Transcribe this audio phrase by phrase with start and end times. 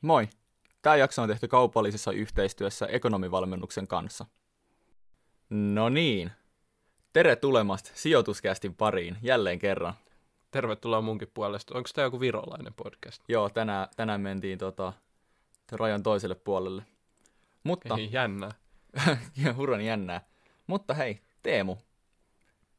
[0.00, 0.28] Moi!
[0.82, 4.26] Tämä jakso on tehty kaupallisessa yhteistyössä ekonomivalmennuksen kanssa.
[5.50, 6.30] No niin.
[7.12, 9.94] Tere tulemasta sijoituskästin pariin jälleen kerran.
[10.50, 11.74] Tervetuloa munkin puolesta.
[11.76, 13.22] Onko tämä joku virolainen podcast?
[13.28, 14.92] Joo, tänään, tänään mentiin tota,
[15.72, 16.82] rajan toiselle puolelle.
[17.64, 18.50] Mutta, Ei, jännää.
[19.56, 20.20] hurran jännää.
[20.66, 21.76] Mutta hei, Teemu,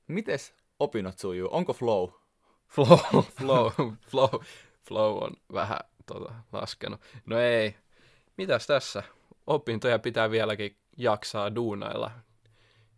[0.08, 1.50] mites opinnot sujuu?
[1.52, 2.10] Onko flow?
[2.68, 3.00] Flow,
[3.38, 3.72] flow,
[4.10, 4.42] flow,
[4.84, 5.80] flow on vähän
[6.14, 7.02] tota, laskenut.
[7.26, 7.76] No ei.
[8.38, 9.04] Mitäs tässä?
[9.48, 12.12] Opintoja pitää vieläkin jaksaa duunailla.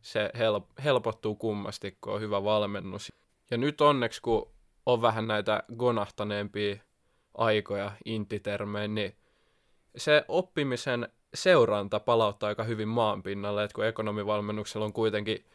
[0.01, 3.11] Se help- helpottuu kummasti, kun on hyvä valmennus.
[3.51, 4.53] Ja nyt onneksi, kun
[4.85, 6.75] on vähän näitä gonahtaneempia
[7.37, 9.17] aikoja intitermejä, niin
[9.97, 15.45] se oppimisen seuranta palauttaa aika hyvin maan pinnalle, että kun ekonomivalmennuksella on kuitenkin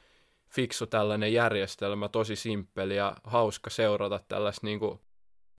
[0.49, 5.01] fiksu tällainen järjestelmä, tosi simppeli ja hauska seurata tällaista niin kuin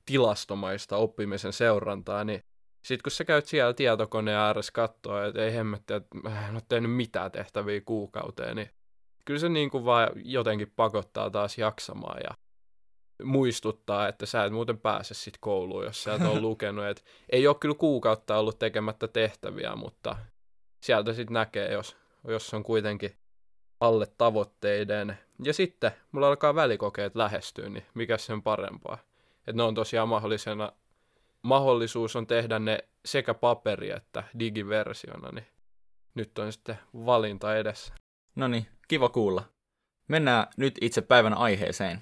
[0.10, 2.44] tilastomaista oppimisen seurantaa, niin
[2.86, 6.62] sitten kun sä käyt siellä tietokoneen ääressä katsoa, että ei hemmetti, että mä en ole
[6.70, 8.70] tehnyt mitään tehtäviä kuukauteen, niin
[9.26, 12.30] kyllä se niin kuin vaan jotenkin pakottaa taas jaksamaan ja
[13.24, 16.86] muistuttaa, että sä et muuten pääse sit kouluun, jos sä et ole lukenut.
[16.86, 20.16] Et ei ole kyllä kuukautta ollut tekemättä tehtäviä, mutta
[20.84, 23.18] sieltä sitten näkee, jos, jos on kuitenkin
[23.80, 25.18] alle tavoitteiden.
[25.44, 29.09] Ja sitten mulla alkaa välikokeet lähestyä, niin mikä sen parempaa.
[29.50, 30.72] Että ne on tosiaan mahdollisena,
[31.42, 35.46] mahdollisuus on tehdä ne sekä paperi- että digiversiona, niin
[36.16, 37.94] nyt on sitten valinta edessä.
[38.36, 39.44] No niin, kiva kuulla.
[40.08, 42.02] Mennään nyt itse päivän aiheeseen.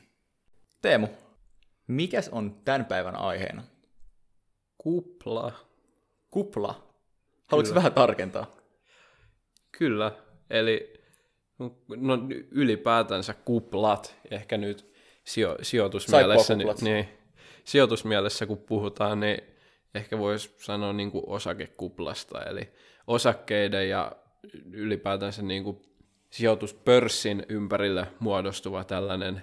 [0.81, 1.08] Teemu,
[1.88, 3.64] mikäs on tämän päivän aiheena?
[4.78, 5.52] Kupla.
[6.30, 6.68] Kupla.
[7.48, 7.75] Haluatko Kyllä.
[7.75, 8.45] vähän tarkentaa?
[9.72, 10.12] Kyllä,
[10.50, 10.94] eli
[11.98, 12.18] no,
[12.52, 14.94] ylipäätänsä kuplat, ehkä nyt
[15.24, 17.09] sijo, sijoitusmielessä, niin, niin,
[17.67, 19.41] sijoitusmielessä kun puhutaan, niin
[19.95, 22.69] ehkä voisi sanoa niin kuin osakekuplasta, eli
[23.07, 24.11] osakkeiden ja
[24.72, 25.81] ylipäätänsä niin kuin
[26.29, 29.41] sijoituspörssin ympärille muodostuva tällainen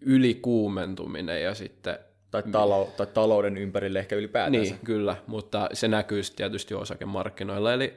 [0.00, 1.98] ylikuumentuminen ja sitten
[2.30, 4.74] Tai, talo- tai talouden ympärille ehkä ylipäätänsä.
[4.74, 7.94] niin, kyllä, mutta se näkyy tietysti osakemarkkinoilla, eli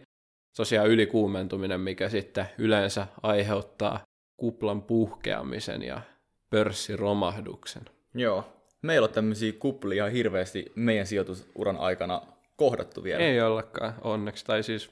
[0.57, 4.03] tosiaan ylikuumentuminen, mikä sitten yleensä aiheuttaa
[4.37, 6.01] kuplan puhkeamisen ja
[6.49, 7.83] pörssiromahduksen.
[8.13, 8.58] Joo.
[8.81, 12.21] Meillä on tämmöisiä kuplia hirveästi meidän sijoitusuran aikana
[12.55, 13.23] kohdattu vielä.
[13.23, 14.89] Ei ollakaan, onneksi, tai siis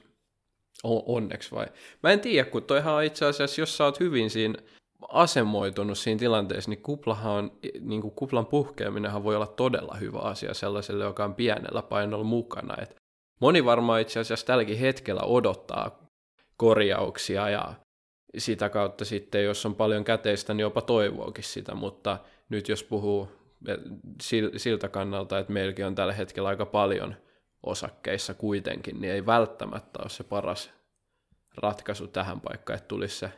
[0.84, 1.66] o- onneksi vai?
[2.02, 4.54] Mä en tiedä, kun toihan on itse asiassa, jos sä oot hyvin siinä
[5.08, 10.54] asemoitunut siinä tilanteessa, niin kuplahan on, niin kuin kuplan puhkeaminenhan voi olla todella hyvä asia
[10.54, 12.76] sellaiselle, joka on pienellä painolla mukana.
[12.82, 12.96] Et
[13.40, 15.98] moni varmaan itse asiassa tälläkin hetkellä odottaa
[16.56, 17.74] korjauksia ja
[18.38, 22.18] sitä kautta sitten, jos on paljon käteistä, niin jopa toivookin sitä, mutta
[22.48, 23.28] nyt jos puhuu
[24.56, 27.14] siltä kannalta, että meilläkin on tällä hetkellä aika paljon
[27.62, 30.70] osakkeissa kuitenkin, niin ei välttämättä ole se paras
[31.56, 33.30] ratkaisu tähän paikkaan, että tulisi se,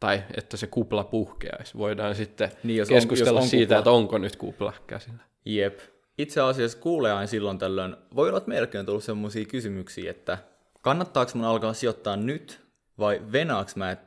[0.00, 1.78] tai että se kupla puhkeaisi.
[1.78, 3.78] Voidaan sitten Niin, jos on- keskustella jos on siitä, kupla.
[3.78, 5.22] että onko nyt kupla käsillä.
[5.44, 5.78] Jep.
[6.18, 10.38] Itse asiassa kuulee aina silloin tällöin, voi olla, että meilläkin on tullut sellaisia kysymyksiä, että
[10.80, 12.60] kannattaako mun alkaa sijoittaa nyt
[12.98, 14.06] vai venaaks mä, että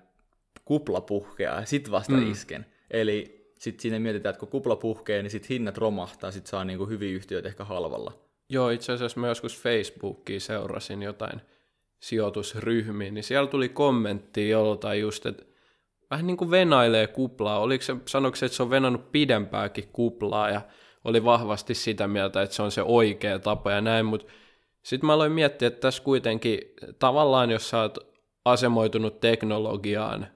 [0.65, 2.31] kupla puhkeaa ja sit vasta mm.
[2.31, 2.65] isken.
[2.91, 6.85] Eli sitten siinä mietitään, että kun kupla puhkee, niin sit hinnat romahtaa, sit saa niinku
[6.85, 8.13] hyviä yhtiöitä ehkä halvalla.
[8.49, 11.41] Joo, itse asiassa mä joskus Facebookiin seurasin jotain
[11.99, 15.43] sijoitusryhmiä, niin siellä tuli kommentti joltain just, että
[16.11, 17.59] vähän niin kuin venailee kuplaa.
[17.59, 20.61] Oliko se, sanoiko se, että se on venannut pidempääkin kuplaa ja
[21.03, 24.27] oli vahvasti sitä mieltä, että se on se oikea tapa ja näin, mutta
[24.83, 26.59] sitten mä aloin miettiä, että tässä kuitenkin
[26.99, 27.97] tavallaan, jos sä oot
[28.45, 30.27] asemoitunut teknologiaan,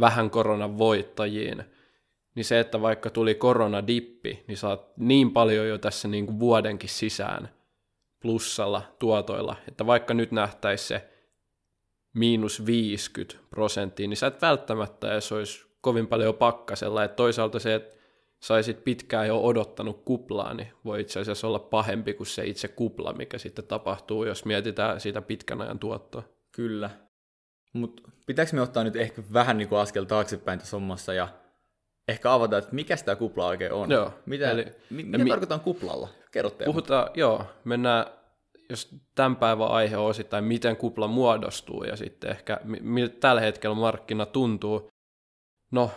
[0.00, 1.64] vähän koronan voittajiin,
[2.34, 6.90] niin se, että vaikka tuli koronadippi, niin oot niin paljon jo tässä niin kuin vuodenkin
[6.90, 7.48] sisään
[8.22, 11.08] plussalla tuotoilla, että vaikka nyt nähtäisi se
[12.14, 17.04] miinus 50 prosenttia, niin sä et välttämättä edes olisi kovin paljon pakkasella.
[17.04, 17.96] Et toisaalta se, että
[18.40, 23.12] saisit pitkään jo odottanut kuplaa, niin voi itse asiassa olla pahempi kuin se itse kupla,
[23.12, 26.22] mikä sitten tapahtuu, jos mietitään sitä pitkän ajan tuottoa.
[26.52, 26.90] Kyllä.
[27.72, 31.28] Mutta pitääkö me ottaa nyt ehkä vähän niinku askel taaksepäin tässä hommassa ja
[32.08, 33.90] ehkä avata, että mikä tämä kupla oikein on?
[33.90, 36.08] Joo, Mitä, eli- mi, mitä mi- tarkoitan kuplalla?
[36.30, 36.72] Kerro Teemu.
[36.72, 38.06] Puhutaan, joo, mennään,
[38.70, 43.40] jos tämän päivän aihe on osittain, miten kupla muodostuu ja sitten ehkä mi- miltä tällä
[43.40, 44.90] hetkellä markkina tuntuu.
[45.70, 45.90] No,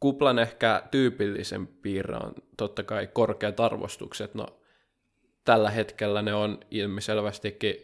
[0.00, 4.34] kuplan ehkä tyypillisen piirre on totta kai korkeat arvostukset.
[4.34, 4.46] No,
[5.44, 7.76] tällä hetkellä ne on ilmiselvästikin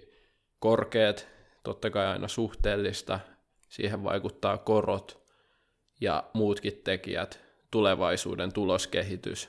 [0.59, 1.29] korkeat,
[1.63, 3.21] totta kai aina suhteellista,
[3.69, 5.22] siihen vaikuttaa korot
[6.03, 7.41] ja muutkin tekijät,
[7.71, 9.49] tulevaisuuden tuloskehitys.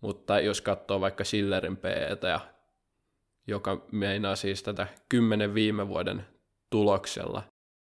[0.00, 1.84] Mutta jos katsoo vaikka Schillerin p
[2.22, 2.40] ja
[3.46, 6.26] joka meinaa siis tätä kymmenen viime vuoden
[6.70, 7.42] tuloksella,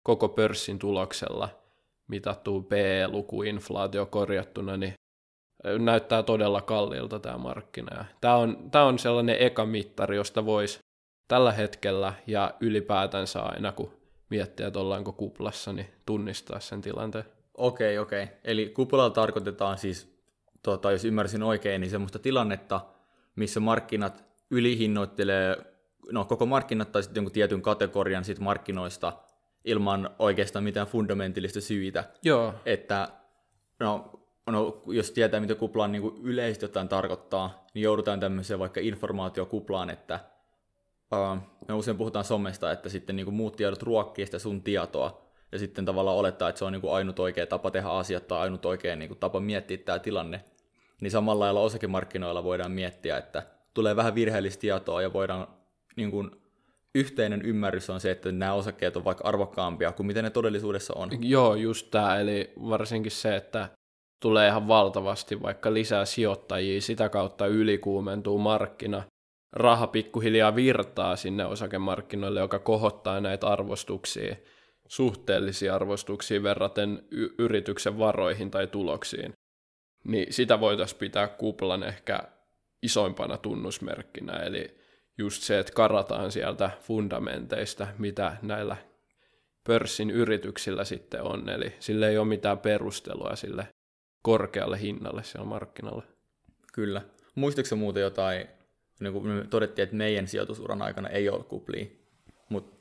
[0.03, 1.49] koko pörssin tuloksella
[2.07, 4.93] mitattuu PE-luku inflaatio korjattuna, niin
[5.79, 8.05] näyttää todella kalliilta tämä markkina.
[8.21, 10.79] Tämä on, tämä on sellainen eka mittari, josta voisi
[11.27, 13.93] tällä hetkellä ja ylipäätänsä aina, kun
[14.29, 17.36] miettii, että ollaanko kuplassa, niin tunnistaa sen tilanteen.
[17.57, 18.27] Okei, okei.
[18.43, 20.17] Eli kuplalla tarkoitetaan siis,
[20.63, 22.81] tota, jos ymmärsin oikein, niin semmoista tilannetta,
[23.35, 25.57] missä markkinat ylihinnoittelee
[26.11, 29.13] no, koko markkinat tai sitten jonkun tietyn kategorian sit markkinoista
[29.65, 32.03] ilman oikeastaan mitään fundamentaalista syitä.
[32.23, 32.53] Joo.
[32.65, 33.07] Että
[33.79, 34.11] no,
[34.45, 40.19] no, jos tietää, mitä kuplaan niin yleisesti jotain tarkoittaa, niin joudutaan tämmöiseen vaikka informaatiokuplaan, että
[41.11, 45.26] uh, me usein puhutaan somesta, että sitten niin kuin muut tiedot ruokkii sitä sun tietoa,
[45.51, 48.39] ja sitten tavallaan olettaa, että se on niin kuin ainut oikea tapa tehdä asiat tai
[48.39, 50.43] ainut oikea niin kuin tapa miettiä tämä tilanne.
[51.01, 55.47] Niin samalla lailla osakemarkkinoilla voidaan miettiä, että tulee vähän virheellistä tietoa ja voidaan
[55.95, 56.31] niin kuin,
[56.95, 61.09] yhteinen ymmärrys on se, että nämä osakkeet on vaikka arvokkaampia kuin mitä ne todellisuudessa on.
[61.21, 63.69] Joo, just tämä, eli varsinkin se, että
[64.21, 69.03] tulee ihan valtavasti vaikka lisää sijoittajia, sitä kautta ylikuumentuu markkina,
[69.53, 74.35] raha pikkuhiljaa virtaa sinne osakemarkkinoille, joka kohottaa näitä arvostuksia,
[74.87, 79.33] suhteellisia arvostuksia verraten y- yrityksen varoihin tai tuloksiin.
[80.03, 82.19] Niin sitä voitaisiin pitää kuplan ehkä
[82.83, 84.77] isoimpana tunnusmerkkinä, eli
[85.17, 88.77] just se, että karataan sieltä fundamenteista, mitä näillä
[89.67, 93.67] pörssin yrityksillä sitten on, eli sille ei ole mitään perustelua sille
[94.21, 96.03] korkealle hinnalle siellä markkinalle.
[96.73, 97.01] Kyllä.
[97.35, 98.47] Muistatko muuten jotain,
[98.99, 101.85] niin kuin todettiin, että meidän sijoitusuran aikana ei ole kuplia,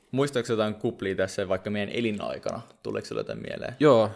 [0.07, 2.61] mutta muistatko jotain kuplia tässä vaikka meidän elinaikana?
[2.83, 3.75] Tuleeko sinulle jotain mieleen?
[3.79, 4.11] Joo,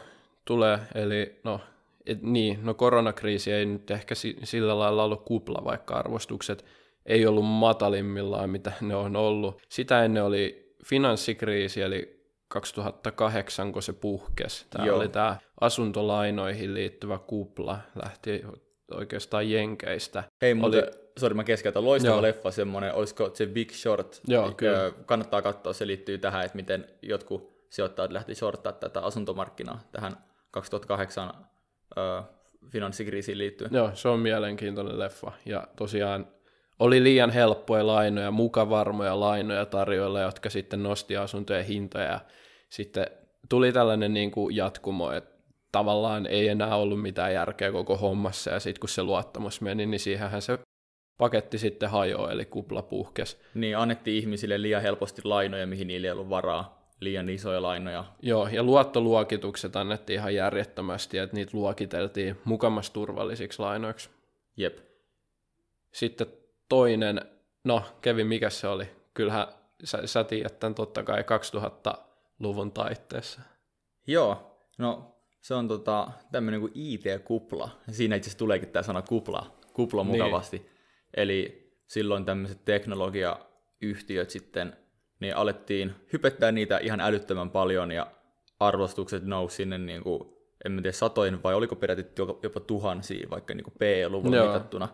[0.45, 0.79] tulee.
[0.95, 1.61] Eli no,
[2.05, 6.65] et, niin, no koronakriisi ei nyt ehkä sillä lailla ollut kupla, vaikka arvostukset
[7.05, 9.61] ei ollut matalimmillaan, mitä ne on ollut.
[9.69, 14.65] Sitä ennen oli finanssikriisi, eli 2008, kun se puhkesi.
[14.69, 14.97] Tämä Joo.
[14.97, 18.43] oli tämä asuntolainoihin liittyvä kupla, lähti
[18.91, 20.23] oikeastaan Jenkeistä.
[20.41, 21.00] Hei, mutta oli...
[21.17, 22.21] sori mä keskeytän, loistava Joo.
[22.21, 24.21] leffa semmoinen, olisiko se Big Short?
[24.27, 24.91] Joo, kyllä.
[25.05, 30.17] Kannattaa katsoa, se liittyy tähän, että miten jotkut sijoittajat lähti shorttaa tätä asuntomarkkinaa tähän
[30.51, 31.31] 2008
[31.97, 32.23] ö,
[32.69, 33.71] finanssikriisiin liittyen.
[33.73, 35.31] Joo, se on mielenkiintoinen leffa.
[35.45, 36.27] Ja tosiaan
[36.79, 42.05] oli liian helppoja lainoja, mukavarmoja lainoja tarjoilla, jotka sitten nosti asuntojen hintoja.
[42.05, 42.19] Ja
[42.69, 43.07] sitten
[43.49, 45.31] tuli tällainen niin kuin jatkumo, että
[45.71, 49.99] tavallaan ei enää ollut mitään järkeä koko hommassa, ja sitten kun se luottamus meni, niin
[49.99, 50.59] siihenhän se
[51.21, 53.41] paketti sitten hajoaa, eli kupla puhkes.
[53.53, 58.03] Niin, annettiin ihmisille liian helposti lainoja, mihin niillä ei ollut varaa, liian isoja lainoja.
[58.21, 64.09] Joo, ja luottoluokitukset annettiin ihan järjettömästi, että niitä luokiteltiin mukamas turvallisiksi lainoiksi.
[64.57, 64.77] Jep.
[65.91, 66.27] Sitten
[66.69, 67.21] toinen,
[67.63, 68.85] no Kevin, mikä se oli?
[69.13, 69.47] Kyllähän
[69.83, 73.41] sä, sä tiedät tämän totta kai 2000-luvun taitteessa.
[74.07, 77.69] Joo, no se on tota, tämmöinen kuin IT-kupla.
[77.91, 80.11] Siinä itse asiassa tuleekin tämä sana kupla, kupla niin.
[80.11, 80.57] mukavasti.
[80.57, 80.70] Niin.
[81.13, 84.77] Eli silloin tämmöiset teknologiayhtiöt sitten,
[85.19, 88.11] niin alettiin hypettää niitä ihan älyttömän paljon ja
[88.59, 90.21] arvostukset nousi sinne niin kuin,
[90.65, 92.05] en tiedä satoin vai oliko peräti
[92.43, 94.87] jopa tuhansia vaikka niin PE-luvulla mitattuna.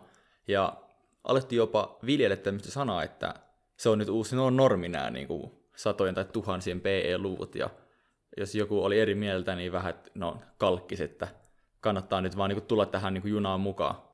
[0.48, 0.76] Ja
[1.24, 3.34] alettiin jopa viljellä tämmöistä sanaa, että
[3.76, 7.70] se on nyt uusi no, normi nämä niin kuin satojen tai tuhansien PE-luvut, ja
[8.36, 11.28] jos joku oli eri mieltä, niin vähän no, kalkkis, että
[11.80, 14.07] kannattaa nyt vaan niin kuin, tulla tähän niin kuin, junaan mukaan.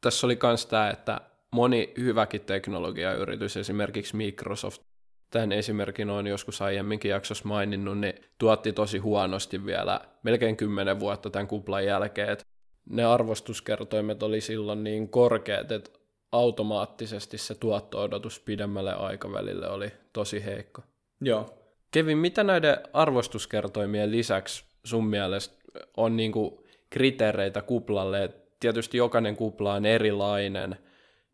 [0.00, 4.82] Tässä oli myös tämä, että moni hyväkin teknologiayritys, esimerkiksi Microsoft,
[5.30, 11.30] tämän esimerkin on joskus aiemminkin jaksossa maininnut, niin tuotti tosi huonosti vielä melkein kymmenen vuotta
[11.30, 12.28] tämän kuplan jälkeen.
[12.28, 12.44] Että
[12.90, 15.90] ne arvostuskertoimet oli silloin niin korkeat, että
[16.32, 20.82] automaattisesti se tuotto-odotus pidemmälle aikavälille oli tosi heikko.
[21.20, 21.54] Joo.
[21.90, 25.54] Kevin, mitä näiden arvostuskertoimien lisäksi sun mielestä
[25.96, 28.30] on niinku kriteereitä kuplalle?
[28.60, 30.76] Tietysti jokainen kupla on erilainen,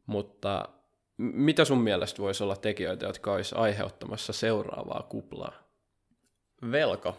[0.07, 0.69] mutta
[1.17, 5.53] mitä sun mielestä voisi olla tekijöitä, jotka olisi aiheuttamassa seuraavaa kuplaa?
[6.71, 7.15] Velka,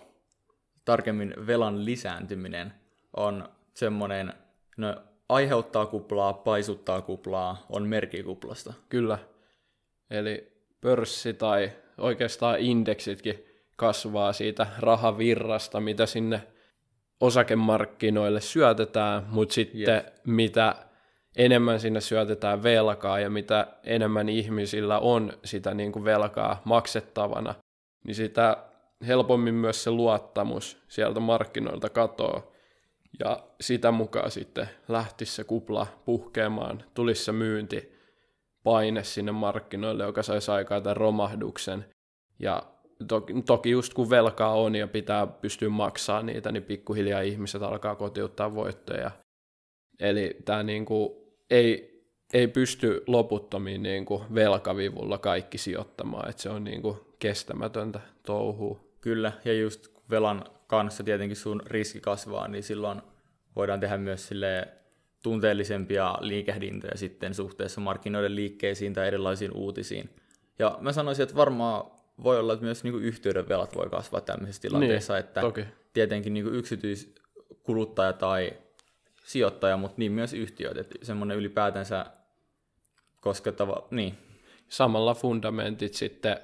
[0.86, 2.74] tarkemmin velan lisääntyminen,
[3.18, 4.34] on semmoinen,
[4.78, 4.96] no
[5.30, 8.74] aiheuttaa kuplaa, paisuttaa kuplaa, on merkki kuplasta.
[8.90, 9.18] Kyllä.
[10.10, 13.46] Eli pörssi tai oikeastaan indeksitkin
[13.76, 16.48] kasvaa siitä rahavirrasta, mitä sinne
[17.25, 20.13] osakemarkkinoille syötetään, mutta sitten yes.
[20.25, 20.75] mitä
[21.36, 27.55] enemmän sinne syötetään velkaa ja mitä enemmän ihmisillä on sitä niin kuin velkaa maksettavana,
[28.03, 28.58] niin sitä
[29.08, 32.41] helpommin myös se luottamus sieltä markkinoilta katoaa
[33.20, 37.96] ja sitä mukaan sitten lähti se kupla puhkeamaan, tulisi se myynti
[38.63, 41.86] paine sinne markkinoille, joka saisi aikaa tämän romahduksen.
[42.39, 42.63] Ja
[43.46, 48.56] toki, just kun velkaa on ja pitää pystyä maksaa niitä, niin pikkuhiljaa ihmiset alkaa kotiuttaa
[48.56, 49.12] voittoja.
[50.00, 51.96] Eli tämä niinku ei,
[52.34, 58.80] ei pysty loputtomiin niinku velkavivulla kaikki sijoittamaan, että se on niinku kestämätöntä touhua.
[59.02, 63.02] Kyllä, ja just velan kanssa tietenkin sun riski kasvaa, niin silloin
[63.56, 64.68] voidaan tehdä myös sille
[65.24, 70.10] tunteellisempia liikehdintoja sitten suhteessa markkinoiden liikkeisiin tai erilaisiin uutisiin.
[70.60, 71.92] Ja mä sanoisin, että varmaan
[72.24, 75.66] voi olla, että myös niin yhteyden velat voi kasvaa tämmöisessä tilanteessa, niin, että toki.
[75.94, 78.54] tietenkin niin yksityiskuluttaja tai
[79.24, 82.06] sijoittaja, mutta niin myös yhtiöt, että semmoinen ylipäätänsä
[83.22, 84.18] koskettava, niin.
[84.68, 86.38] Samalla fundamentit sitten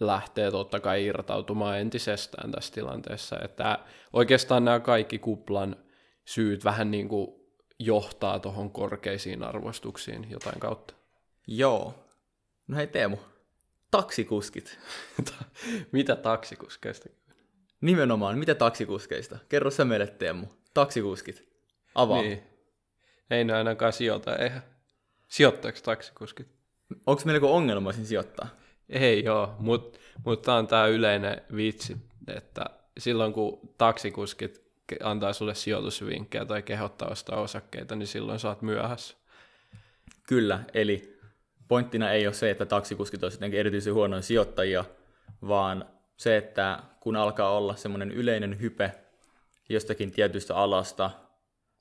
[0.00, 3.78] lähtee totta kai irtautumaan entisestään tässä tilanteessa, että
[4.12, 5.76] oikeastaan nämä kaikki kuplan
[6.24, 7.28] syyt vähän niin kuin
[7.78, 10.94] johtaa tuohon korkeisiin arvostuksiin jotain kautta.
[11.46, 11.94] Joo.
[12.68, 13.16] No hei Teemu,
[13.96, 14.78] taksikuskit.
[15.92, 17.08] mitä taksikuskeista?
[17.80, 19.38] Nimenomaan, mitä taksikuskeista?
[19.48, 20.46] Kerro sä meille Teemu.
[20.74, 21.48] Taksikuskit.
[21.94, 22.22] Avaa.
[22.22, 22.42] Niin.
[23.30, 24.62] Ei ne ainakaan sijoita, eihän.
[25.28, 26.48] Sijoittaako taksikuskit?
[27.06, 28.48] Onko meillä ongelma siinä sijoittaa?
[28.88, 31.96] Ei joo, mutta mut tämä on tämä yleinen vitsi,
[32.28, 32.64] että
[32.98, 34.62] silloin kun taksikuskit
[35.02, 39.16] antaa sulle sijoitusvinkkejä tai kehottaa ostaa osakkeita, niin silloin saat myöhässä.
[40.22, 41.13] Kyllä, eli
[41.68, 44.84] pointtina ei ole se, että taksikuskit olisivat jotenkin erityisen huonoja sijoittajia,
[45.48, 45.84] vaan
[46.16, 48.92] se, että kun alkaa olla semmoinen yleinen hype
[49.68, 51.10] jostakin tietystä alasta,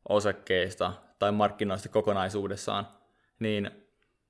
[0.09, 2.87] osakkeista tai markkinoista kokonaisuudessaan,
[3.39, 3.71] niin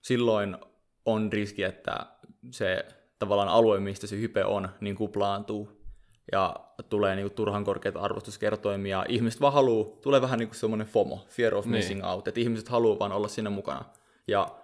[0.01, 0.57] silloin
[1.05, 2.05] on riski, että
[2.51, 2.85] se
[3.19, 5.83] tavallaan alue, mistä se hype on, niin kuplaantuu
[6.31, 6.55] ja
[6.89, 9.05] tulee niinku turhan korkeita arvostuskertoimia.
[9.09, 11.71] Ihmiset vaan haluu, tulee vähän niinku semmoinen FOMO, fear of niin.
[11.71, 13.85] missing out, että ihmiset haluaa vaan olla siinä mukana.
[14.27, 14.55] Ja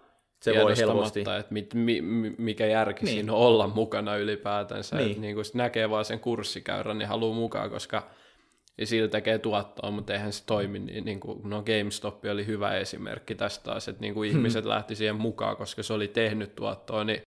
[0.42, 1.20] se voi helposti...
[1.20, 2.02] että mit, mi,
[2.38, 3.14] mikä järki niin.
[3.14, 4.96] siinä on olla mukana ylipäätänsä.
[4.96, 5.10] Niin.
[5.10, 8.10] Että niin kun näkee vaan sen kurssikäyrän, niin haluaa mukaan, koska
[8.78, 10.80] ja sillä tekee tuottoa, mutta eihän se toimi.
[10.80, 14.40] Niin, niin kuin, no GameStop oli hyvä esimerkki tästä taas, että niin kuin hmm.
[14.40, 17.22] ihmiset lähti siihen mukaan, koska se oli tehnyt tuottoa, niin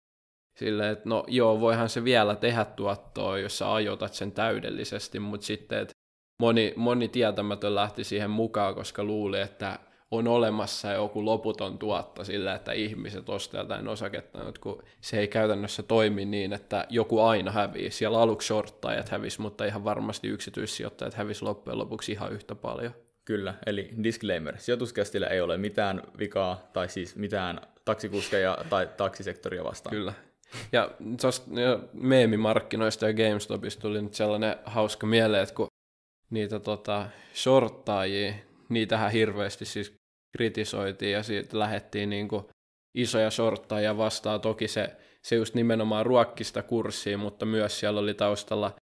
[0.58, 5.46] Silleen, että no joo, voihan se vielä tehdä tuottoa, jos sä ajotat sen täydellisesti, mutta
[5.46, 5.94] sitten, että
[6.40, 9.80] moni, moni tietämätön lähti siihen mukaan, koska luuli, että
[10.12, 15.28] on olemassa joku loputon tuotto sillä, että ihmiset ostaa jotain osaketta, mutta kun se ei
[15.28, 17.92] käytännössä toimi niin, että joku aina hävii.
[17.92, 22.94] Siellä aluksi shorttajat hävis, mutta ihan varmasti yksityissijoittajat hävis loppujen lopuksi ihan yhtä paljon.
[23.26, 29.96] Kyllä, eli disclaimer, sijoituskästillä ei ole mitään vikaa tai siis mitään taksikuskeja tai taksisektoria vastaan.
[29.96, 30.14] Kyllä,
[30.72, 30.92] ja
[31.22, 31.52] tuosta
[31.94, 35.68] meemimarkkinoista ja GameStopista tuli nyt sellainen hauska mieleen, että kun
[36.30, 38.34] niitä tota, shorttaajia,
[38.70, 40.01] niitähän hirveästi siis
[40.38, 42.46] kritisoitiin ja siitä lähettiin niin kuin
[42.96, 44.42] isoja shorttaajia vastaan.
[44.42, 48.76] Toki se, se just nimenomaan ruokkista kurssiin, mutta myös siellä oli taustalla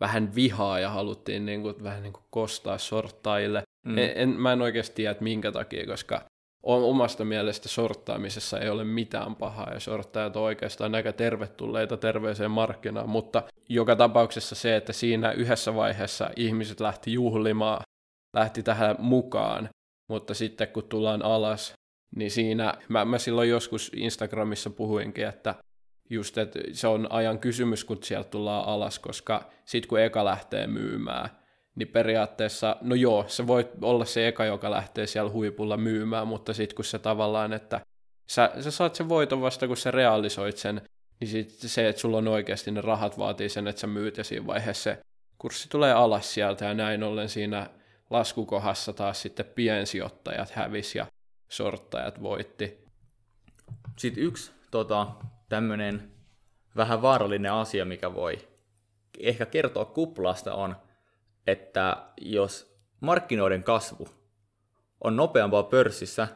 [0.00, 3.62] vähän vihaa ja haluttiin niin kuin, vähän niin kuin kostaa sorttaajille.
[3.86, 3.98] Mm.
[3.98, 6.24] En, en, mä en oikeasti tiedä, että minkä takia, koska
[6.62, 13.08] omasta mielestä sorttaamisessa ei ole mitään pahaa ja sorttajat on oikeastaan aika tervetulleita terveeseen markkinaan,
[13.08, 17.82] mutta joka tapauksessa se, että siinä yhdessä vaiheessa ihmiset lähti juhlimaan,
[18.36, 19.68] lähti tähän mukaan,
[20.08, 21.72] mutta sitten kun tullaan alas,
[22.16, 25.54] niin siinä, mä, mä silloin joskus Instagramissa puhuinkin, että
[26.10, 30.66] just, että se on ajan kysymys, kun sieltä tullaan alas, koska sitten kun eka lähtee
[30.66, 31.30] myymään,
[31.74, 36.52] niin periaatteessa, no joo, se voi olla se eka, joka lähtee siellä huipulla myymään, mutta
[36.52, 37.80] sitten kun se tavallaan, että
[38.28, 40.82] sä, sä saat sen voiton vasta, kun sä realisoit sen,
[41.20, 44.24] niin sit se, että sulla on oikeasti ne rahat vaatii sen, että sä myyt ja
[44.24, 44.98] siinä vaiheessa se
[45.38, 47.70] kurssi tulee alas sieltä ja näin ollen siinä
[48.10, 51.06] laskukohassa taas sitten piensijoittajat hävis ja
[51.48, 52.84] sorttajat voitti.
[53.98, 55.06] Sitten yksi tota,
[55.48, 56.12] tämmöinen
[56.76, 58.48] vähän vaarallinen asia, mikä voi
[59.18, 60.76] ehkä kertoa kuplasta on,
[61.46, 64.08] että jos markkinoiden kasvu
[65.04, 66.28] on nopeampaa pörssissä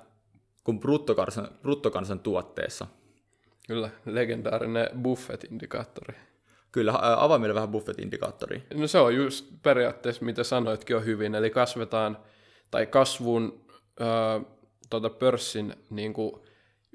[0.64, 2.86] kuin bruttokansan, bruttokansan tuotteessa.
[3.66, 6.14] Kyllä, legendaarinen Buffett-indikaattori.
[6.72, 8.62] Kyllä, avaa meille vähän Buffett-indikaattori.
[8.74, 12.18] No se on just periaatteessa, mitä sanoitkin on hyvin, eli kasvetaan,
[12.70, 13.64] tai kasvun
[14.00, 14.46] äh,
[14.90, 16.32] tuota pörssin niin kuin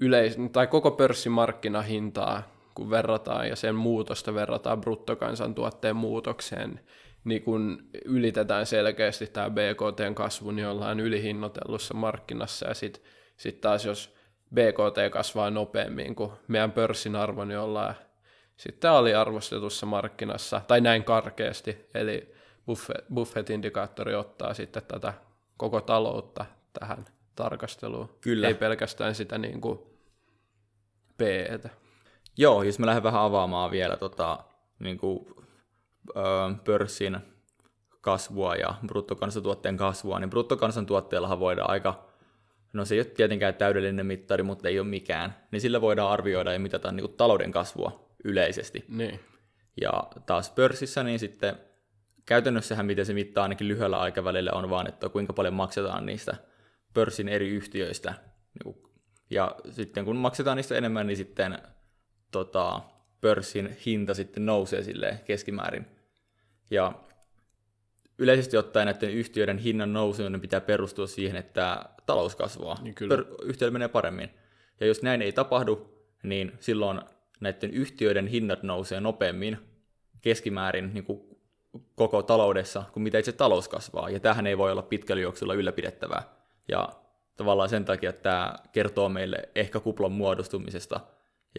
[0.01, 2.43] yleis- tai koko pörssin markkinahintaa,
[2.75, 6.79] kun verrataan ja sen muutosta verrataan bruttokansantuotteen muutokseen,
[7.23, 13.03] niin kun ylitetään selkeästi tämä BKTn kasvu, niin ollaan ylihinnoitellussa markkinassa, ja sitten
[13.37, 14.15] sit taas jos
[14.53, 17.95] BKT kasvaa nopeammin kuin meidän pörssin arvo, niin ollaan
[18.57, 22.33] sitten aliarvostetussa markkinassa, tai näin karkeasti, eli
[23.13, 25.13] Buffett-indikaattori ottaa sitten tätä
[25.57, 26.45] koko taloutta
[26.79, 27.05] tähän
[27.35, 28.09] tarkasteluun.
[28.21, 28.47] Kyllä.
[28.47, 29.79] Ei pelkästään sitä niin kuin
[31.17, 31.69] P-tä.
[32.37, 34.39] Joo, jos mä lähden vähän avaamaan vielä tota,
[34.79, 35.25] niin kuin,
[36.09, 36.19] ö,
[36.65, 37.17] pörssin
[38.01, 42.05] kasvua ja bruttokansantuotteen kasvua, niin bruttokansantuotteellahan voidaan aika,
[42.73, 46.53] no se ei ole tietenkään täydellinen mittari, mutta ei ole mikään, niin sillä voidaan arvioida
[46.53, 48.85] ja mitata niin kuin talouden kasvua yleisesti.
[48.87, 49.19] Niin.
[49.81, 51.55] Ja taas pörssissä, niin sitten
[52.25, 56.35] käytännössähän miten se mittaa ainakin lyhyellä aikavälillä on vaan, että kuinka paljon maksetaan niistä
[56.93, 58.13] pörssin eri yhtiöistä.
[58.53, 58.91] Niinku,
[59.29, 61.57] ja sitten kun maksetaan niistä enemmän, niin sitten
[62.31, 62.81] tota,
[63.21, 65.85] pörssin hinta sitten nousee sille keskimäärin.
[66.71, 66.93] Ja
[68.17, 72.77] yleisesti ottaen näiden yhtiöiden hinnan nouseminen pitää perustua siihen, että talous kasvaa.
[72.81, 73.15] Niin kyllä.
[73.15, 74.29] Pör- menee paremmin.
[74.79, 77.01] Ja jos näin ei tapahdu, niin silloin
[77.43, 79.57] näiden yhtiöiden hinnat nousee nopeammin
[80.21, 81.21] keskimäärin niin kuin
[81.95, 84.09] koko taloudessa kuin mitä itse talous kasvaa.
[84.09, 86.23] Ja tähän ei voi olla pitkällä juoksulla ylläpidettävää.
[86.67, 86.89] Ja
[87.37, 90.99] tavallaan sen takia että tämä kertoo meille ehkä kuplan muodostumisesta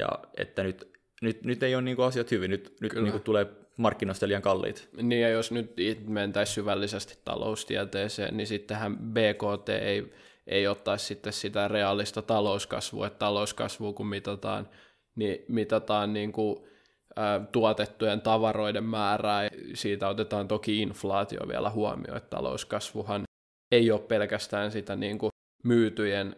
[0.00, 3.22] ja että nyt, nyt, nyt ei ole niin kuin asiat hyvin, nyt, nyt niin kuin
[3.22, 4.88] tulee markkinoista liian kalliit.
[5.02, 5.74] Niin ja jos nyt
[6.06, 10.12] mentäisiin syvällisesti taloustieteeseen, niin sittenhän BKT ei,
[10.46, 14.68] ei ottaisi sitten sitä reaalista talouskasvua, että talouskasvua kun mitataan,
[15.14, 16.58] niin mitataan niin kuin,
[17.18, 23.22] ä, tuotettujen tavaroiden määrää, siitä otetaan toki inflaatio vielä huomioon, että talouskasvuhan
[23.72, 25.30] ei ole pelkästään sitä niin kuin
[25.64, 26.36] myytyjen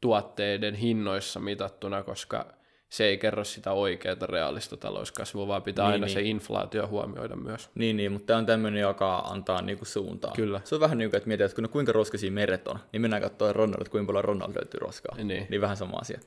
[0.00, 2.56] tuotteiden hinnoissa mitattuna, koska
[2.88, 6.14] se ei kerro sitä oikeaa reaalista talouskasvua, vaan pitää Niin, aina niin.
[6.14, 7.70] se inflaatio huomioida myös.
[7.74, 10.32] Niin, niin, mutta tämä on tämmöinen, joka antaa niinku suuntaa.
[10.36, 10.60] Kyllä.
[10.64, 13.00] Se on vähän niin kuin, että mietitään, että kun no, kuinka roskaisia meret on, niin
[13.00, 15.16] mennään katsoa Ronald, kuinka paljon Ronald löytyy roskaa.
[15.16, 15.46] Niin.
[15.50, 16.20] niin vähän sama asia.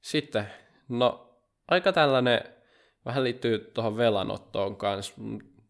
[0.00, 0.46] Sitten,
[0.88, 1.34] no
[1.68, 2.40] aika tällainen,
[3.04, 5.14] vähän liittyy tuohon velanottoon kanssa,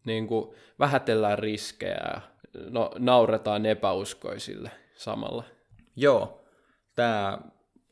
[0.05, 2.21] niin kuin vähätellään riskejä ja
[2.69, 5.43] no, nauretaan epäuskoisille samalla.
[5.95, 6.45] Joo,
[6.95, 7.39] tämä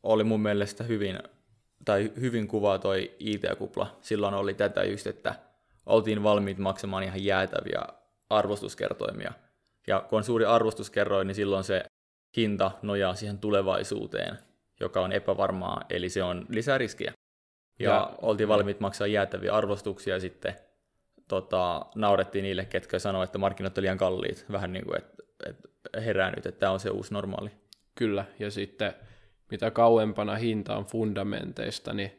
[0.03, 1.19] oli mun mielestä hyvin,
[1.85, 3.97] tai hyvin kuvaa toi IT-kupla.
[4.01, 5.35] Silloin oli tätä just, että
[5.85, 7.81] oltiin valmiit maksamaan ihan jäätäviä
[8.29, 9.33] arvostuskertoimia.
[9.87, 11.83] Ja kun on suuri arvostuskerroin, niin silloin se
[12.37, 14.37] hinta nojaa siihen tulevaisuuteen,
[14.79, 17.13] joka on epävarmaa, eli se on lisää riskiä.
[17.79, 20.55] Ja, oltiin valmiit maksaa jäätäviä arvostuksia ja sitten
[21.27, 24.45] tota, naurettiin niille, ketkä sanoivat, että markkinat on liian kalliit.
[24.51, 25.69] Vähän niin kuin, että, että
[26.01, 27.51] herää nyt, että tämä on se uusi normaali.
[27.95, 28.93] Kyllä, ja sitten
[29.51, 32.11] mitä kauempana hinta on fundamenteista, niin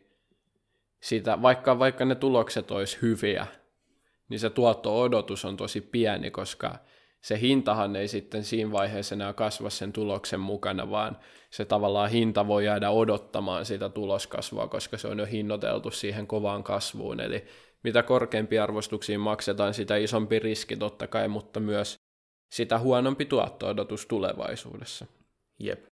[1.01, 3.47] sitä, vaikka, vaikka ne tulokset olisi hyviä,
[4.29, 6.79] niin se tuotto-odotus on tosi pieni, koska
[7.21, 11.19] se hintahan ei sitten siinä vaiheessa enää kasva sen tuloksen mukana, vaan
[11.51, 16.65] se tavallaan hinta voi jäädä odottamaan sitä tuloskasvua, koska se on jo hinnoiteltu siihen kovaan
[16.65, 17.21] kasvuun.
[17.21, 17.45] Eli
[17.85, 21.97] mitä korkeampia arvostuksia maksetaan, sitä isompi riski totta kai, mutta myös
[22.51, 25.07] sitä huonompi tuotto-odotus tulevaisuudessa.
[25.59, 25.87] Jep.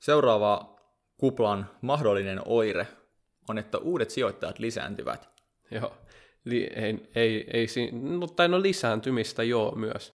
[0.00, 0.76] Seuraava
[1.16, 2.86] kuplan mahdollinen oire
[3.48, 5.28] on, että uudet sijoittajat lisääntyvät.
[5.70, 5.92] Joo,
[6.46, 10.14] Li- ei, ei, ei si- no, tai no lisääntymistä joo myös,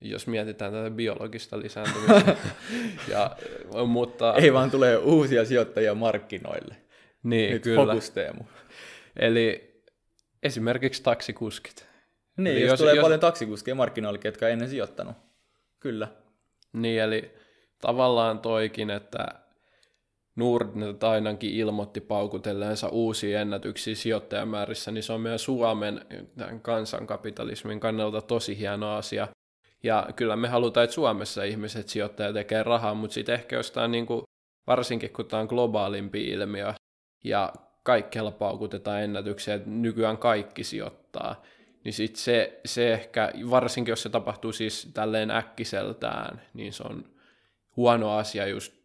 [0.00, 2.36] jos mietitään tätä biologista lisääntymistä.
[3.12, 3.36] ja,
[3.86, 6.76] mutta, Ei vaan tulee uusia sijoittajia markkinoille.
[7.22, 7.86] niin, Nyt kyllä.
[7.92, 8.40] fokus Teemu.
[9.16, 9.74] Eli
[10.42, 11.86] esimerkiksi taksikuskit.
[12.36, 15.16] Niin, Eli jos, jos- tulee jos- paljon taksikuskeja markkinoille, ketkä on ennen sijoittanut.
[15.80, 16.08] Kyllä.
[16.72, 17.30] Niin, eli
[17.80, 19.26] tavallaan toikin, että
[20.38, 26.00] Nordnet ainakin ilmoitti paukutelleensa uusia ennätyksiä sijoittajamäärissä, niin se on meidän Suomen
[26.36, 29.28] tämän kansankapitalismin kannalta tosi hieno asia.
[29.82, 34.06] Ja kyllä me halutaan, että Suomessa ihmiset sijoittajat tekee rahaa, mutta sitten ehkä jostain, niin
[34.06, 34.22] kuin,
[34.66, 36.74] varsinkin kun tämä on globaalimpi ilmiö,
[37.24, 41.42] ja kaikkialla paukutetaan ennätyksiä, että nykyään kaikki sijoittaa,
[41.84, 47.04] niin sit se, se ehkä, varsinkin jos se tapahtuu siis tälleen äkkiseltään, niin se on
[47.76, 48.77] huono asia just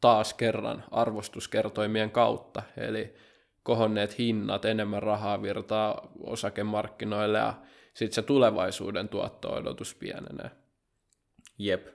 [0.00, 3.14] taas kerran arvostuskertoimien kautta, eli
[3.62, 7.54] kohonneet hinnat, enemmän rahaa virtaa osakemarkkinoille ja
[7.94, 10.50] sitten se tulevaisuuden tuotto-odotus pienenee.
[11.58, 11.86] Jep.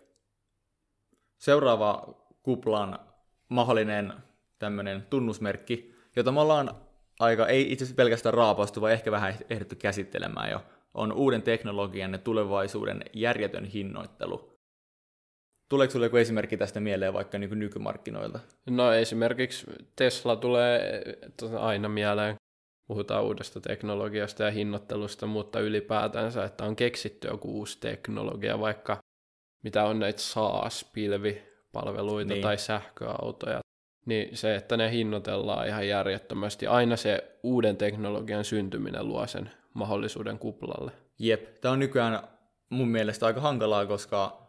[1.38, 3.00] Seuraava kuplan
[3.50, 4.14] mahdollinen
[4.60, 6.76] tämmöinen tunnusmerkki, jota me ollaan
[7.20, 10.62] aika, ei itse asiassa pelkästään raapastu, vaan ehkä vähän ehditty käsittelemään jo,
[10.94, 14.51] on uuden teknologian ja tulevaisuuden järjetön hinnoittelu.
[15.72, 18.40] Tuleeko sinulle joku esimerkki tästä mieleen vaikka niin nykymarkkinoilta?
[18.70, 21.04] No esimerkiksi Tesla tulee
[21.60, 22.36] aina mieleen,
[22.88, 28.98] puhutaan uudesta teknologiasta ja hinnoittelusta, mutta ylipäätänsä, että on keksitty joku uusi teknologia, vaikka
[29.64, 32.44] mitä on näitä SaaS-pilvipalveluita Niin.
[32.44, 33.60] tai sähköautoja,
[34.06, 40.40] niin se, että ne hinnoitellaan ihan järjettömästi, aina se uuden teknologian syntyminen luo sen mahdollisuuden
[40.40, 40.92] kuplalle.
[41.20, 42.20] Jep, tämä on nykyään
[42.70, 44.42] mun mielestä aika hankalaa, koska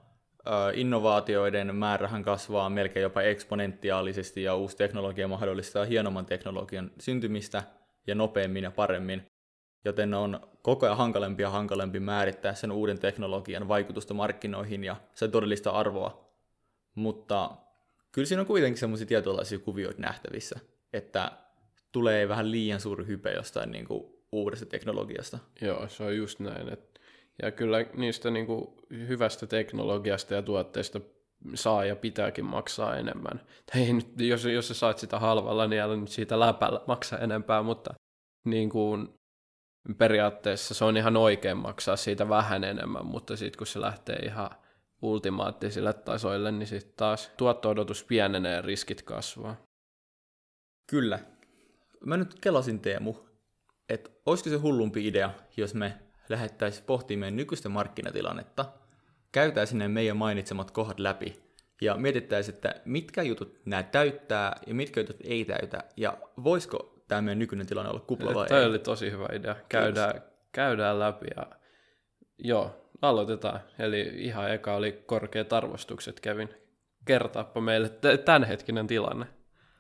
[0.75, 7.63] innovaatioiden määrähän kasvaa melkein jopa eksponentiaalisesti ja uusi teknologia mahdollistaa hienomman teknologian syntymistä
[8.07, 9.27] ja nopeammin ja paremmin,
[9.85, 15.31] joten on koko ajan hankalempi ja hankalempi määrittää sen uuden teknologian vaikutusta markkinoihin ja sen
[15.31, 16.33] todellista arvoa.
[16.95, 17.51] Mutta
[18.13, 20.61] kyllä siinä on kuitenkin semmoisia tietynlaisia kuvioita nähtävissä,
[20.93, 21.33] että
[21.93, 25.39] tulee vähän liian suuri hype jostain niin kuin uudesta teknologiasta.
[25.61, 26.73] Joo, se on just näin.
[26.73, 26.92] Et,
[27.43, 31.01] ja kyllä niistä niin kuin hyvästä teknologiasta ja tuotteista
[31.55, 33.41] saa ja pitääkin maksaa enemmän.
[33.75, 37.63] Ei nyt, jos, jos sä saat sitä halvalla, niin älä nyt siitä läpällä maksaa enempää,
[37.63, 37.95] mutta
[38.45, 39.09] niin kuin
[39.99, 44.51] periaatteessa se on ihan oikein maksaa siitä vähän enemmän, mutta sitten kun se lähtee ihan
[45.03, 49.57] ultimaattisille tasoille, niin sitten taas tuotto-odotus pienenee ja riskit kasvaa.
[50.87, 51.19] Kyllä.
[52.07, 53.15] Mä nyt kelasin Teemu,
[53.89, 55.95] että olisiko se hullumpi idea, jos me
[56.29, 58.65] lähettäisiin pohtimaan meidän nykyistä markkinatilannetta,
[59.33, 61.43] käytäisiin ne meidän mainitsemat kohdat läpi
[61.81, 67.23] ja mietittäisiin, että mitkä jutut nämä täyttää ja mitkä jutut ei täytä ja voisiko tämä
[67.23, 68.67] meidän nykyinen tilanne olla kupla vai Tämä ei.
[68.67, 69.57] oli tosi hyvä idea.
[69.69, 71.47] Käydään, käydään läpi ja
[72.39, 73.61] joo, aloitetaan.
[73.79, 76.49] Eli ihan eka oli korkeat arvostukset, Kevin.
[77.05, 77.89] Kertaappa meille
[78.25, 79.27] tämänhetkinen tilanne.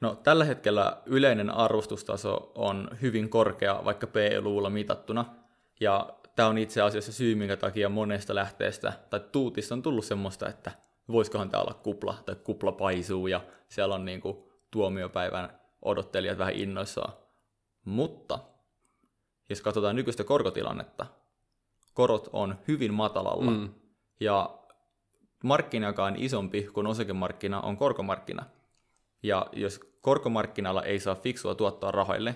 [0.00, 5.24] No, tällä hetkellä yleinen arvostustaso on hyvin korkea, vaikka PE-luvulla mitattuna,
[5.80, 10.48] ja tämä on itse asiassa syy, minkä takia monesta lähteestä tai tuutista on tullut semmoista,
[10.48, 10.72] että
[11.08, 17.12] voisikohan tämä olla kupla, tai kupla paisuu, ja siellä on niinku tuomiopäivän odottelijat vähän innoissaan.
[17.84, 18.38] Mutta
[19.48, 21.06] jos katsotaan nykyistä korkotilannetta,
[21.94, 23.74] korot on hyvin matalalla, mm.
[24.20, 24.58] ja
[25.44, 28.46] markkinakaan isompi kuin osakemarkkina on korkomarkkina.
[29.22, 32.34] Ja jos korkomarkkinalla ei saa fiksua tuottaa rahoille,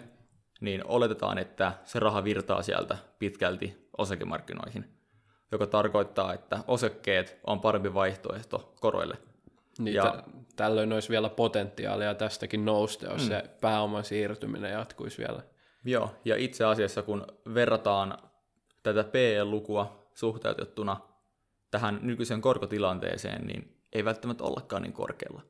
[0.60, 4.84] niin oletetaan, että se raha virtaa sieltä pitkälti osakemarkkinoihin,
[5.52, 9.16] joka tarkoittaa, että osakkeet on parempi vaihtoehto koroille.
[9.78, 10.24] Niin ja,
[10.56, 13.28] tällöin olisi vielä potentiaalia tästäkin nousta, jos mm.
[13.28, 15.42] se pääoman siirtyminen jatkuisi vielä.
[15.84, 18.18] Joo, ja itse asiassa kun verrataan
[18.82, 21.00] tätä PE-lukua suhteutettuna
[21.70, 25.42] tähän nykyiseen korkotilanteeseen, niin ei välttämättä ollakaan niin korkealla.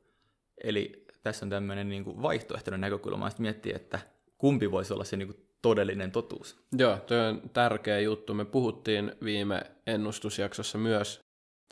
[0.63, 3.99] Eli tässä on tämmöinen niin kuin vaihtoehtoinen näkökulma, että miettiä, että
[4.37, 6.59] kumpi voisi olla se niin kuin todellinen totuus.
[6.77, 8.33] Joo, tuo on tärkeä juttu.
[8.33, 11.19] Me puhuttiin viime ennustusjaksossa myös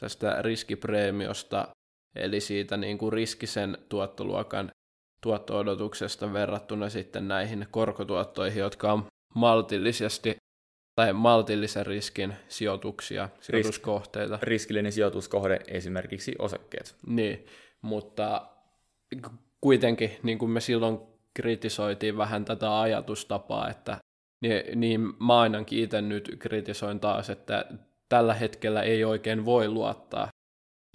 [0.01, 1.67] tästä riskipreemiosta,
[2.15, 4.71] eli siitä niin kuin riskisen tuottoluokan
[5.21, 10.35] tuotto-odotuksesta verrattuna sitten näihin korkotuottoihin, jotka on maltillisesti
[10.95, 14.39] tai maltillisen riskin sijoituksia, sijoituskohteita.
[14.41, 16.95] Riskillinen sijoituskohde, esimerkiksi osakkeet.
[17.07, 17.45] Niin,
[17.81, 18.47] mutta
[19.61, 20.99] kuitenkin niin kuin me silloin
[21.35, 23.97] kritisoitiin vähän tätä ajatustapaa, että
[24.41, 27.65] niin, niin mä ainakin itse nyt kritisoin taas, että
[28.09, 30.29] tällä hetkellä ei oikein voi luottaa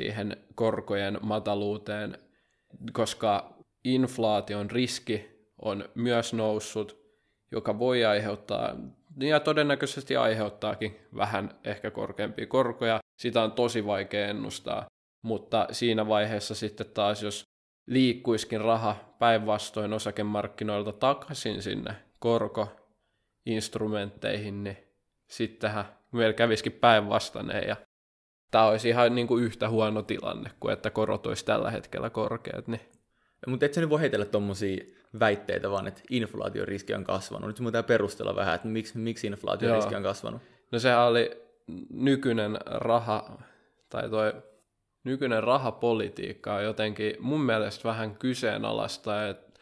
[0.02, 2.18] siihen korkojen mataluuteen,
[2.92, 5.30] koska inflaation riski
[5.62, 7.00] on myös noussut,
[7.52, 8.76] joka voi aiheuttaa,
[9.20, 13.00] ja todennäköisesti aiheuttaakin vähän ehkä korkeampia korkoja.
[13.16, 14.86] Sitä on tosi vaikea ennustaa,
[15.22, 17.49] mutta siinä vaiheessa sitten taas, jos
[17.90, 24.76] liikkuiskin raha päinvastoin osakemarkkinoilta takaisin sinne korkoinstrumentteihin, niin
[25.26, 27.76] sittenhän meillä kävisikin päinvastainen ja
[28.50, 32.68] tämä olisi ihan niin kuin yhtä huono tilanne kuin että korot olisi tällä hetkellä korkeat.
[32.68, 32.80] Niin.
[33.46, 34.84] Mutta et sä nyt voi heitellä tuommoisia
[35.20, 37.48] väitteitä, vaan että inflaatioriski on kasvanut.
[37.48, 40.42] Nyt mun perustella vähän, että miksi, miksi inflaatioriski on kasvanut.
[40.72, 41.42] No sehän oli
[41.90, 43.38] nykyinen raha,
[43.88, 44.32] tai toi
[45.04, 49.60] nykyinen rahapolitiikka on jotenkin mun mielestä vähän kyseenalaista, että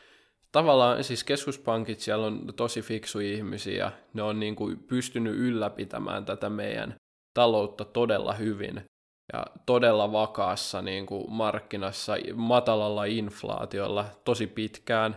[0.52, 6.50] tavallaan siis keskuspankit siellä on tosi fiksu ihmisiä, ne on niin kuin pystynyt ylläpitämään tätä
[6.50, 6.94] meidän
[7.34, 8.84] taloutta todella hyvin
[9.32, 15.16] ja todella vakaassa niin kuin markkinassa, matalalla inflaatiolla tosi pitkään,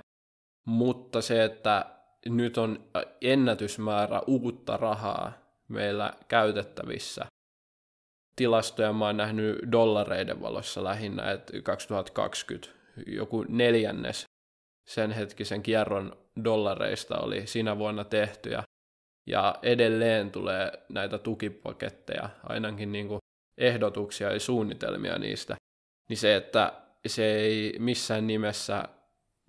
[0.65, 1.86] mutta se, että
[2.25, 2.84] nyt on
[3.21, 5.34] ennätysmäärä uutta rahaa
[5.67, 7.25] meillä käytettävissä,
[8.41, 12.67] tilastoja mä oon nähnyt dollareiden valossa lähinnä, että 2020
[13.08, 14.25] joku neljännes
[14.88, 18.63] sen hetkisen kierron dollareista oli siinä vuonna tehtyjä.
[19.27, 23.19] Ja edelleen tulee näitä tukipaketteja, ainakin niin kuin
[23.58, 25.56] ehdotuksia ja suunnitelmia niistä.
[26.10, 26.73] Niin se, että
[27.08, 28.86] se ei missään nimessä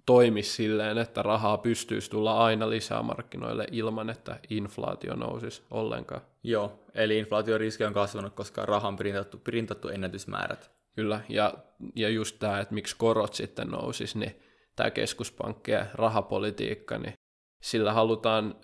[0.07, 6.21] toimi silleen, että rahaa pystyisi tulla aina lisää markkinoille ilman, että inflaatio nousisi ollenkaan.
[6.43, 10.71] Joo, eli inflaatioriski on kasvanut, koska raha on printattu, printattu ennätysmäärät.
[10.97, 11.55] Kyllä, ja,
[11.95, 14.43] ja just tämä, että miksi korot sitten nousisi, niin
[14.77, 17.15] tämä keskuspankkien rahapolitiikka, niin
[17.63, 18.57] sillä halutaan,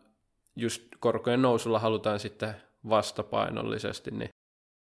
[0.57, 2.55] just korkojen nousulla halutaan sitten
[2.89, 4.31] vastapainollisesti niin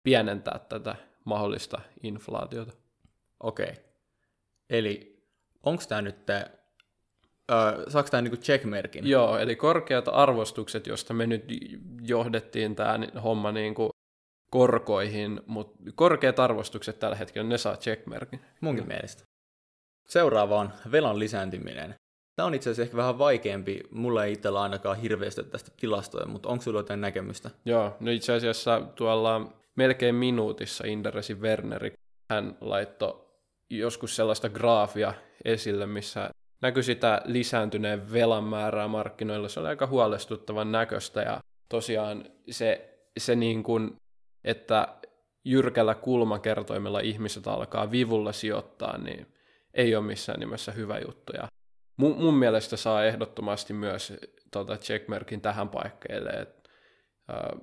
[0.02, 2.72] pienentää tätä mahdollista inflaatiota.
[3.40, 3.72] Okei.
[4.70, 5.15] Eli
[5.66, 6.46] onko tämä nyt, öö,
[7.88, 9.06] saako tämä niinku checkmerkin?
[9.06, 11.44] Joo, eli korkeat arvostukset, josta me nyt
[12.02, 13.90] johdettiin tämä homma niin kuin
[14.50, 18.40] korkoihin, mutta korkeat arvostukset tällä hetkellä, ne saa checkmerkin.
[18.60, 19.24] Munkin mielestä.
[20.08, 21.94] Seuraava on velan lisääntyminen.
[22.36, 23.80] Tämä on itse asiassa ehkä vähän vaikeampi.
[23.90, 27.50] Mulla ei itsellä ainakaan hirveästi tästä tilastoja, mutta onko sulla jotain näkemystä?
[27.64, 31.92] Joo, no itse asiassa tuolla melkein minuutissa Inderesi Werneri,
[32.30, 33.25] hän laittoi
[33.70, 36.30] joskus sellaista graafia esille, missä
[36.62, 39.48] näkyi sitä lisääntyneen velan määrää markkinoilla.
[39.48, 43.96] Se oli aika huolestuttavan näköistä ja tosiaan se, se niin kuin,
[44.44, 44.88] että
[45.44, 49.26] jyrkällä kulmakertoimella ihmiset alkaa vivulla sijoittaa, niin
[49.74, 51.32] ei ole missään nimessä hyvä juttu.
[51.32, 51.48] Ja
[51.96, 54.12] mun, mun mielestä saa ehdottomasti myös
[54.50, 56.70] tota, checkmerkin tähän paikkeille, että
[57.30, 57.60] äh,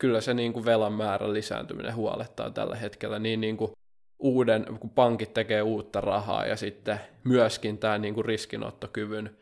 [0.00, 3.72] kyllä se niin kuin velan määrän lisääntyminen huolettaa tällä hetkellä niin, niin kuin
[4.18, 9.36] uuden, kun pankit tekee uutta rahaa ja sitten myöskin tämä niin kuin riskinottokyvyn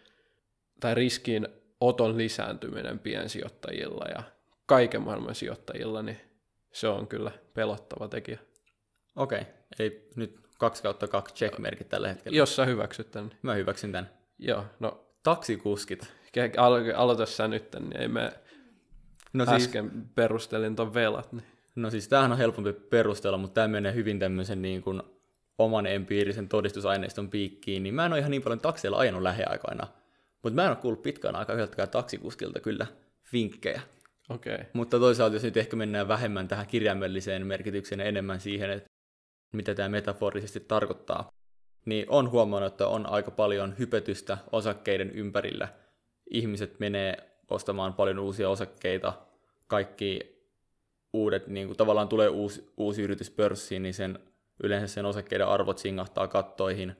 [0.81, 4.23] tai riskinoton lisääntyminen piensijoittajilla ja
[4.67, 6.21] kaiken maailman sijoittajilla, niin
[6.73, 8.39] se on kyllä pelottava tekijä.
[9.17, 9.53] Okei, okay.
[9.79, 12.37] eli nyt 2 kautta 2 checkmerkit tällä hetkellä.
[12.37, 13.31] Jos sä hyväksyt tämän.
[13.43, 14.11] Mä hyväksyn tämän.
[14.39, 16.13] Joo, no Taksikuskit.
[16.57, 18.33] al- aloita sä nyt, niin ei me
[19.35, 21.33] No siis, äsken perustelin ton velat.
[21.33, 21.47] Niin.
[21.75, 25.03] No siis tämähän on helpompi perustella, mutta tämä menee hyvin tämmöisen niin kuin
[25.59, 29.87] oman empiirisen todistusaineiston piikkiin, niin mä en ole ihan niin paljon takseilla ajanut lähiaikoina.
[30.43, 32.87] Mutta mä en ole kuullut pitkään aikaa yhdeltäkään taksikuskilta kyllä
[33.33, 33.81] vinkkejä.
[34.29, 34.55] Okei.
[34.55, 34.67] Okay.
[34.73, 38.89] Mutta toisaalta jos nyt ehkä mennään vähemmän tähän kirjaimelliseen merkitykseen ja enemmän siihen, että
[39.53, 41.29] mitä tämä metaforisesti tarkoittaa,
[41.87, 45.69] niin on huomannut, että on aika paljon hypetystä osakkeiden ympärillä.
[46.31, 47.17] Ihmiset menee
[47.51, 49.13] ostamaan paljon uusia osakkeita,
[49.67, 50.34] kaikki
[51.15, 54.19] uudet, niin kuin tavallaan tulee uusi, uusi yritys pörssiin, niin sen,
[54.63, 56.97] yleensä sen osakkeiden arvot singahtaa kattoihin.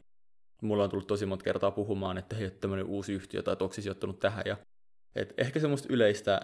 [0.63, 4.19] Mulla on tullut tosi monta kertaa puhumaan, että hei, tämmöinen uusi yhtiö tai onko sijoittanut
[4.19, 4.45] tähän.
[4.47, 4.57] Ja,
[5.17, 6.41] et ehkä semmoista yleistä,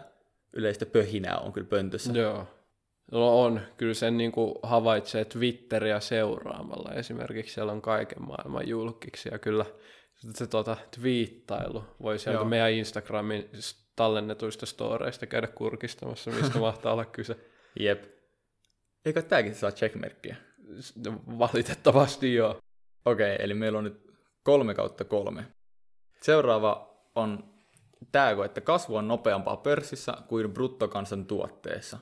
[0.53, 2.13] yleistä pöhinää on kyllä pöntössä.
[2.13, 2.47] Joo.
[3.13, 6.95] No on, kyllä sen niin kuin havaitsee Twitteriä seuraamalla.
[6.95, 9.65] Esimerkiksi siellä on kaiken maailman julkiksi ja kyllä
[10.35, 12.45] se tuota, twiittailu voi sieltä Joo.
[12.45, 13.51] meidän Instagramin
[13.97, 17.37] tallennetuista storeista käydä kurkistamassa, mistä mahtaa olla kyse.
[17.81, 18.05] Jep.
[19.05, 20.37] Eikö tämäkin saa checkmerkkiä?
[20.81, 20.95] S-
[21.39, 22.59] Valitettavasti joo.
[23.05, 24.03] Okei, eli meillä on nyt
[24.43, 25.45] kolme kautta kolme.
[26.23, 27.55] Seuraava on
[28.13, 31.99] tämä, että kasvu on nopeampaa pörssissä kuin bruttokansantuotteessa.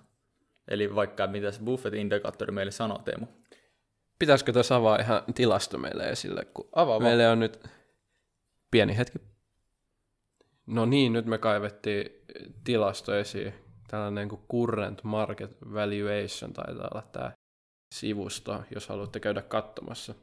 [0.69, 3.27] Eli vaikka mitä se Buffett-indikaattori meille sanoo, Teemu.
[4.19, 7.03] Pitäisikö tässä avaa ihan tilasto meille esille, kun Avaa vaan.
[7.03, 7.61] meille on nyt
[8.71, 9.19] pieni hetki.
[10.67, 12.11] No niin, nyt me kaivettiin
[12.65, 13.55] tilasto esiin.
[13.89, 17.33] Tällainen kuin Current Market Valuation taitaa olla tämä
[17.95, 20.15] sivusto, jos haluatte käydä katsomassa.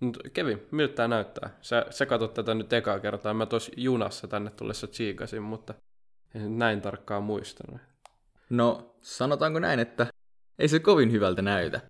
[0.00, 1.58] Mut Kevin, miltä tämä näyttää?
[1.60, 3.34] Sä, sä katsot tätä nyt ekaa kertaa.
[3.34, 5.74] Mä tuossa junassa tänne tullessa tsiikasin, mutta
[6.34, 7.80] en näin tarkkaan muistanut.
[8.50, 10.06] No, sanotaanko näin, että
[10.58, 11.80] ei se kovin hyvältä näytä.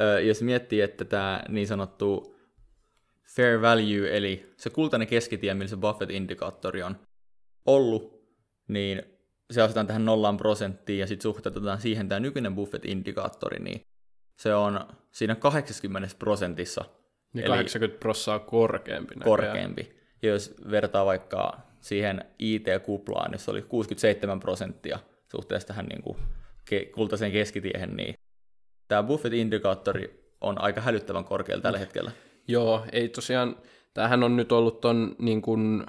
[0.00, 2.36] Öö, jos miettii, että tämä niin sanottu
[3.36, 6.96] fair value, eli se kultainen keskitie, millä se Buffett-indikaattori on
[7.66, 8.20] ollut,
[8.68, 9.19] niin
[9.50, 13.80] se asetetaan tähän nollaan prosenttiin ja sitten suhteutetaan siihen tämä nykyinen Buffett-indikaattori, niin
[14.38, 14.80] se on
[15.12, 16.84] siinä 80 prosentissa
[17.32, 19.24] Niin Eli- 80 prosenttia korkeampi näköjään.
[19.24, 19.96] korkeampi.
[20.22, 24.98] Ja jos vertaa vaikka siihen IT-kuplaan, jossa oli 67 prosenttia
[25.30, 26.16] suhteessa tähän niin kuin
[26.94, 28.14] kultaiseen keskitiehen, niin
[28.88, 32.10] tämä Buffett-indikaattori on aika hälyttävän korkealla tällä hetkellä.
[32.48, 33.56] Joo, ei tosiaan,
[33.94, 35.86] tämähän on nyt ollut ton niin kuin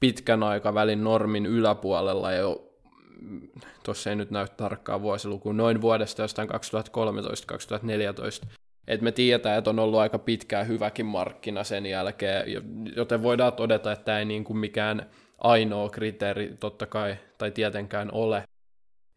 [0.00, 2.72] pitkän aikavälin normin yläpuolella jo,
[3.82, 8.46] tuossa ei nyt näy tarkkaa vuosiluku, noin vuodesta jostain 2013-2014.
[8.86, 12.62] Et me tiedetään, että on ollut aika pitkään hyväkin markkina sen jälkeen, jo-
[12.96, 18.08] joten voidaan todeta, että tämä ei niin kuin mikään ainoa kriteeri totta kai, tai tietenkään
[18.12, 18.44] ole,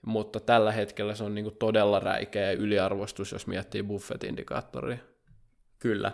[0.05, 4.97] mutta tällä hetkellä se on niin kuin todella räikeä yliarvostus, jos miettii Buffett-indikaattoria.
[5.79, 6.11] Kyllä.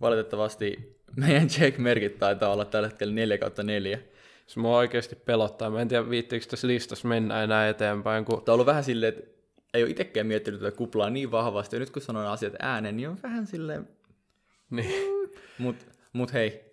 [0.00, 3.98] Valitettavasti meidän check-merkit taitaa olla tällä hetkellä 4 kautta 4.
[4.46, 5.70] Se mua oikeasti pelottaa.
[5.70, 9.14] Mä en tiedä, viittiinkö tässä listassa mennä enää eteenpäin, kun Tämä on ollut vähän silleen,
[9.14, 9.32] että
[9.74, 13.08] ei ole itsekään miettinyt tätä kuplaa niin vahvasti, ja nyt kun sanon asiat ääneen, niin
[13.08, 13.88] on vähän silleen,
[14.70, 15.76] niin, mut,
[16.12, 16.70] mut hei,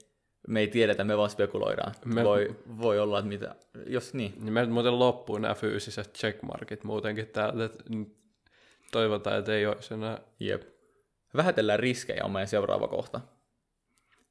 [0.48, 1.94] me ei tiedetä, me vaan spekuloidaan.
[2.06, 2.24] Me- Me...
[2.24, 3.56] Voi, voi olla, että mitä,
[3.88, 4.34] jos niin.
[4.42, 7.70] niin meiltä muuten loppuu nämä fyysiset checkmarkit muutenkin täältä.
[8.92, 10.20] Toivotaan, että ei olisi enää.
[10.40, 10.62] Jep.
[11.36, 13.22] Vähätellään riskejä on meidän seuraava kohta.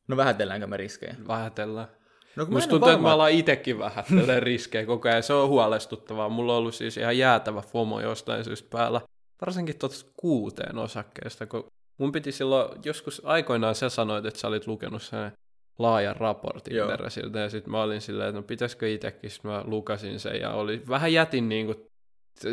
[0.09, 1.15] No vähätelläänkö me riskejä?
[1.29, 1.89] Vähätellään.
[2.37, 5.23] No kun Musta mä tuntuu, että me varma, ollaan itsekin vähättelee riskejä koko ajan.
[5.23, 6.29] Se on huolestuttavaa.
[6.29, 9.01] Mulla on ollut siis ihan jäätävä FOMO jostain syystä päällä.
[9.41, 11.67] varsinkin tuosta kuuteen osakkeesta, kun
[11.99, 15.33] mun piti silloin, joskus aikoinaan sä sanoit, että sä olit lukenut sen
[15.79, 16.87] laajan raportin Joo.
[16.87, 20.51] Inderesiltä, ja sitten mä olin silleen, että no pitäisikö itsekin, sit mä lukasin sen, ja
[20.51, 21.87] oli, vähän jätin niin kuin,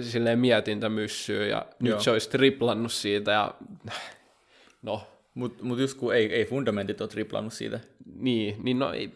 [0.02, 2.00] silleen mietintämyssyä, ja nyt Joo.
[2.00, 3.54] se olisi triplannut siitä, ja
[4.82, 7.80] no, Mutta mut just kun ei, ei fundamentit ole triplannut siitä.
[8.16, 9.12] niin, niin no ei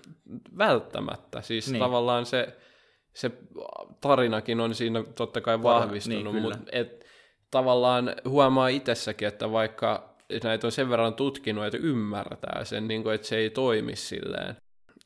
[0.58, 1.42] välttämättä.
[1.42, 1.80] Siis Niin.
[1.80, 2.58] tavallaan se,
[3.14, 3.32] se
[4.02, 7.06] tarinakin on siinä totta kai vahvistunut, niin, mutta et,
[7.52, 13.16] tavallaan huomaa itsessäkin, että vaikka näitä on sen verran tutkinut, että ymmärtää sen, niin kuin,
[13.16, 14.56] että se ei toimi silleen,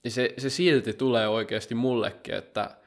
[0.04, 2.78] niin se, se silti tulee oikeasti mullekin, että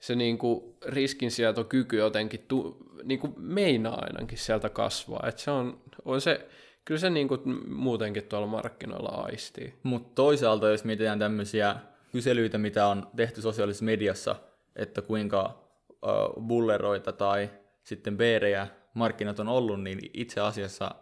[0.00, 5.24] se niin kuin riskinsietokyky jotenkin tu, niin kuin meinaa ainakin sieltä kasvaa.
[5.28, 6.48] Että se on, on se,
[6.88, 7.40] kyllä se niin kuin
[7.74, 9.74] muutenkin tuolla markkinoilla aistii.
[9.82, 11.76] Mutta toisaalta, jos mietitään tämmöisiä
[12.12, 14.36] kyselyitä, mitä on tehty sosiaalisessa mediassa,
[14.76, 15.58] että kuinka
[15.90, 17.50] uh, bulleroita tai
[17.84, 20.94] sitten beerejä markkinat on ollut, niin itse asiassa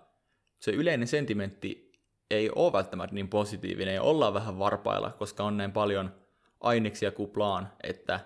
[0.61, 1.92] se yleinen sentimentti
[2.31, 6.14] ei ole välttämättä niin positiivinen ja ollaan vähän varpailla, koska on näin paljon
[6.61, 8.20] aineksia kuplaan, että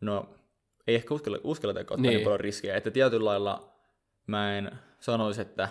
[0.00, 0.34] no
[0.86, 1.96] ei ehkä uskalleta, uskalleta ottaa.
[1.96, 2.14] Niin.
[2.14, 3.72] niin paljon riskejä, että tietyllä lailla
[4.26, 5.68] mä en sanoisi, että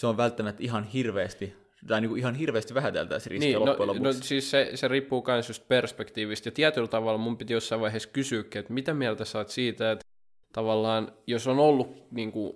[0.00, 1.54] se on välttämättä ihan hirveästi,
[1.86, 4.18] tai niin kuin ihan hirveästi vähäteltäisiin riskejä Niin, loppujen no, lopuksi.
[4.20, 6.46] no siis se, se riippuu myös just perspektiivistä.
[6.48, 10.04] Ja tietyllä tavalla mun piti jossain vaiheessa kysyäkin, että mitä mieltä sä oot siitä, että
[10.52, 12.52] tavallaan jos on ollut niin kuin,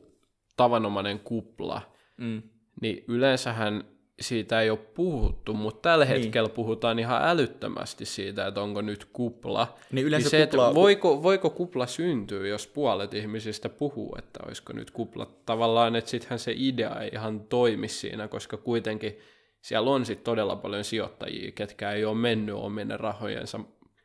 [0.57, 1.83] tavanomainen kupla,
[2.17, 2.43] Mm.
[2.81, 3.85] niin yleensähän
[4.21, 6.23] siitä ei ole puhuttu, mutta tällä Niin.
[6.23, 9.75] hetkellä puhutaan ihan älyttömästi siitä, että onko nyt kupla.
[9.93, 14.41] Niin yleensä niin se, kupla- että voiko, voiko kupla syntyä, jos puolet ihmisistä puhuu, että
[14.47, 15.27] olisiko nyt kupla.
[15.47, 19.19] Tavallaan, että sittenhän se idea ei ihan toimi siinä, koska kuitenkin
[19.63, 23.61] siellä on sit todella paljon sijoittajia, ketkä ei ole mennyt omien rahojensa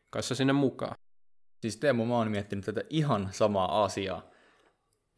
[0.10, 0.96] kanssa sinne mukaan.
[1.62, 4.29] Siis Teemu, mä oon miettinyt tätä ihan samaa asiaa.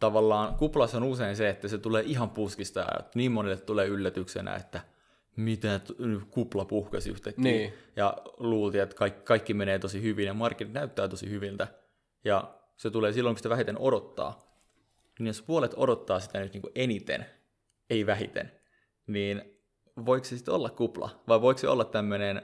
[0.01, 4.55] Tavallaan kuplassa on usein se, että se tulee ihan puskista ja niin monelle tulee yllätyksenä,
[4.55, 4.81] että
[5.35, 5.91] mitä t-
[6.29, 7.43] kupla puhkasi yhtäkkiä.
[7.43, 7.73] Niin.
[7.95, 11.67] Ja luultiin, että kaikki, kaikki menee tosi hyvin ja markkinat näyttää tosi hyviltä.
[12.23, 14.57] Ja se tulee silloin, kun sitä vähiten odottaa.
[15.19, 17.25] Niin jos puolet odottaa sitä nyt niin kuin eniten,
[17.89, 18.51] ei vähiten,
[19.07, 19.59] niin
[20.05, 21.21] voiko se sitten olla kupla?
[21.27, 22.41] Vai voiko se olla tämmöinen,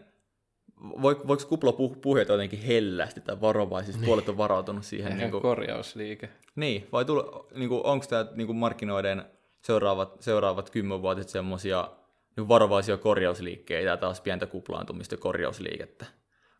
[0.81, 4.05] voiko, voiko kupla puh- puhjata jotenkin hellästi tai varovaisesti?
[4.05, 5.17] Puolet on varautunut siihen.
[5.17, 6.29] Niin, kuin, korjausliike.
[6.55, 7.23] niin vai tule,
[7.55, 9.25] niin kuin, onko tämä niin kuin markkinoiden
[9.61, 11.89] seuraavat, seuraavat kymmenvuotiset semmoisia
[12.37, 16.05] niin varovaisia korjausliikkeitä ja taas pientä kuplaantumista ja korjausliikettä?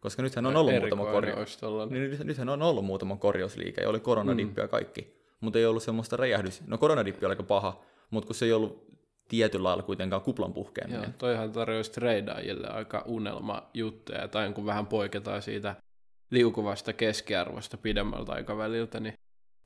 [0.01, 1.60] Koska nythän on ollut muutama korjaus.
[1.89, 5.84] Niin nyt, nythän on ollut muutama korjausliike ja oli koronadippi ja kaikki, mutta ei ollut
[5.84, 6.67] semmoista räjähdys.
[6.67, 8.88] No koronadippi oli aika paha, mutta kun se ei ollut
[9.28, 11.02] tietyllä lailla kuitenkaan kuplan puhkeaminen.
[11.04, 15.76] Joo, toihan tarjoaisi treidaajille aika unelma juttuja, tai kun vähän poiketaan siitä
[16.32, 19.13] liukuvasta keskiarvosta pidemmältä aikaväliltä, niin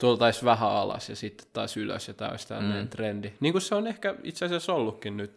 [0.02, 2.89] tultaisiin vähän alas ja sitten taas ylös, ja tämä olisi tällainen Mm.
[2.89, 3.32] trendi.
[3.39, 5.34] Niin kuin se on ehkä itse asiassa ollutkin nyt,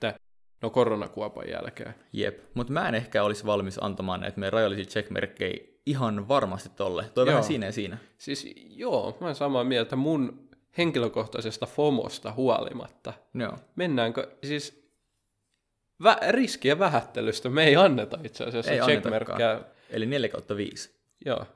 [0.62, 1.94] no koronakuopan jälkeen.
[2.12, 7.04] Jep, mutta mä en ehkä olisi valmis antamaan näitä meidän rajallisia checkmerkkejä ihan varmasti tolle.
[7.14, 7.46] Toi vähän Joo.
[7.46, 7.98] siinä ja siinä.
[8.18, 10.43] Siis joo, mä olen samaa mieltä mun
[10.78, 13.12] henkilökohtaisesta FOMosta huolimatta.
[13.34, 13.58] Joo.
[13.76, 14.84] Mennäänkö, siis
[16.04, 19.60] vä- riskien vähättelystä me ei anneta itse asiassa Ei checkmerkkejä.
[19.90, 20.90] Eli 4 kautta 5.
[21.26, 21.46] Joo,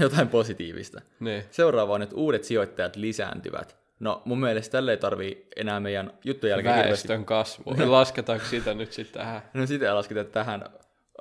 [0.00, 1.00] Jotain positiivista.
[1.20, 1.44] niin.
[1.50, 3.76] Seuraava on, että uudet sijoittajat lisääntyvät.
[4.00, 7.08] No mun mielestä tälle ei tarvii enää meidän juttujen jälkeen hirveästi.
[7.08, 7.74] Väestön kasvu.
[7.86, 9.42] Lasketaanko sitä nyt sitten tähän?
[9.54, 10.64] No sitä ei lasketa tähän,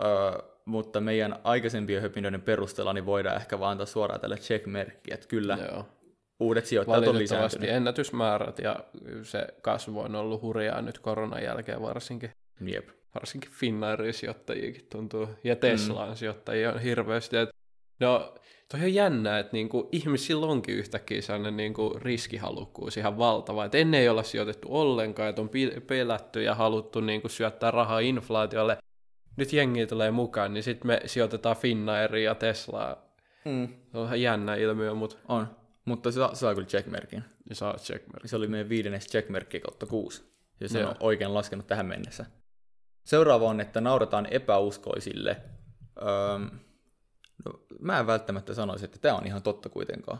[0.04, 0.08] öö,
[0.65, 5.58] mutta meidän aikaisempien höpinöiden perusteella niin voidaan ehkä vaan antaa suoraan tälle check-merkki, että kyllä
[5.71, 5.86] Joo.
[6.39, 7.69] Uudet sijoittajat on lisääntynyt.
[7.69, 8.80] ennätysmäärät ja
[9.23, 12.32] se kasvu on ollut hurjaa nyt koronan jälkeen varsinkin.
[12.65, 12.89] Jep.
[13.15, 16.15] Varsinkin Finnairin sijoittajiakin tuntuu, ja Teslaan mm.
[16.15, 17.38] sijoittajia on hirveästi.
[17.38, 17.50] Et,
[18.00, 18.36] no,
[18.71, 23.65] toi on jännä, että niinku, ihmisillä onkin yhtäkkiä sellainen niinku, riskihalukkuus ihan valtava.
[23.65, 25.50] Et ennen ei olla sijoitettu ollenkaan, että on
[25.88, 28.78] pelätty ja haluttu niinku, syöttää rahaa inflaatiolle.
[29.36, 32.95] Nyt jengi tulee mukaan, niin sitten me sijoitetaan Finnairia ja Teslaa.
[33.45, 33.68] Mm.
[33.91, 35.47] Se on ihan jännä ilmiö, mutta On,
[35.88, 37.23] mutta se saa, saa kyllä checkmerkin.
[37.53, 38.27] saa checkmerkki.
[38.27, 40.23] Se oli meidän viidennes checkmerkki kautta kuusi,
[40.59, 40.89] jos sen Joo.
[40.89, 42.25] on oikein laskenut tähän mennessä.
[43.05, 45.38] Seuraava on, että naurataan epäuskoisille.
[46.01, 46.57] Öö,
[47.45, 50.19] no, mä en välttämättä sanoisi, että tämä on ihan totta kuitenkaan.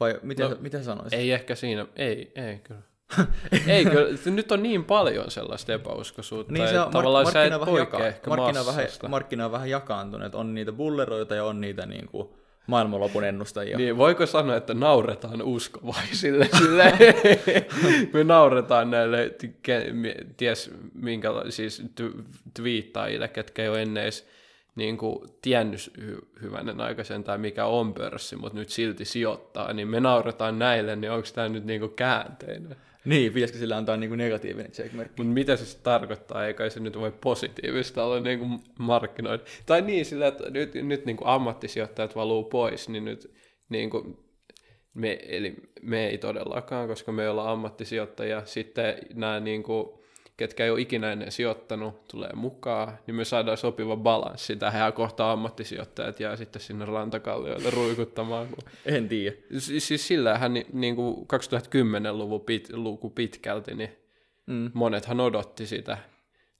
[0.00, 1.18] Vai miten, No, no, miten sanoisit?
[1.18, 2.82] Ei ehkä siinä, ei, ei kyllä.
[3.66, 7.50] ei kyllä, nyt on niin paljon sellaista epäuskoisuutta, Niin se on, tavallaan mark- sä et
[7.50, 10.34] markkina, vähän poikkea jaka- ehkä markkina, vähän, markkina on vähän jakaantunut.
[10.34, 12.28] On niitä bulleroita ja on niitä niin kuin,
[12.66, 13.76] maailmanlopun ennustajia.
[13.76, 16.48] Niin, voiko sanoa, että nauretaan uskovaisille?
[16.58, 16.98] Silleen,
[18.12, 19.34] me nauretaan näille,
[19.68, 24.28] ke- ties minkä, siis t- twiittaajille, ketkä ei ole ennen edes
[24.74, 29.88] niin kuin tiennyt hy- hyvänen aikaisen tai mikä on pörssi, mutta nyt silti sijoittaa, niin
[29.88, 32.76] me nauretaan näille, niin onko tämä nyt niin kuin käänteinen?
[33.04, 35.22] Niin, pitäisikö sillä antaa niin kuin negatiivinen checkmerkki?
[35.22, 36.46] Mutta mitä se tarkoittaa?
[36.46, 39.42] Eikä se nyt voi positiivista olla niin kuin markkinoida.
[39.66, 43.34] Tai niin sillä, että nyt, nyt niin kuin ammattisijoittajat valuu pois, niin nyt
[43.68, 44.16] niin kuin
[44.94, 48.42] me, eli me ei todellakaan, koska me ollaan ammattisijoittajia.
[48.44, 49.99] Sitten nämä niin kuin,
[50.40, 54.92] ketkä ei ole ikinä ennen sijoittanut, tulee mukaan, niin me saadaan sopiva balanssi tähän ja
[54.92, 58.46] kohta ammattisijoittajat jää sitten sinne rantakallioille ruikuttamaan.
[58.46, 58.58] Kun...
[58.86, 59.36] En tiedä.
[59.58, 63.96] Siis, siis sillähän niin, niin kuin 2010-luvun pit, luku pitkälti, niin
[64.46, 64.70] mm.
[64.74, 65.98] monethan odotti sitä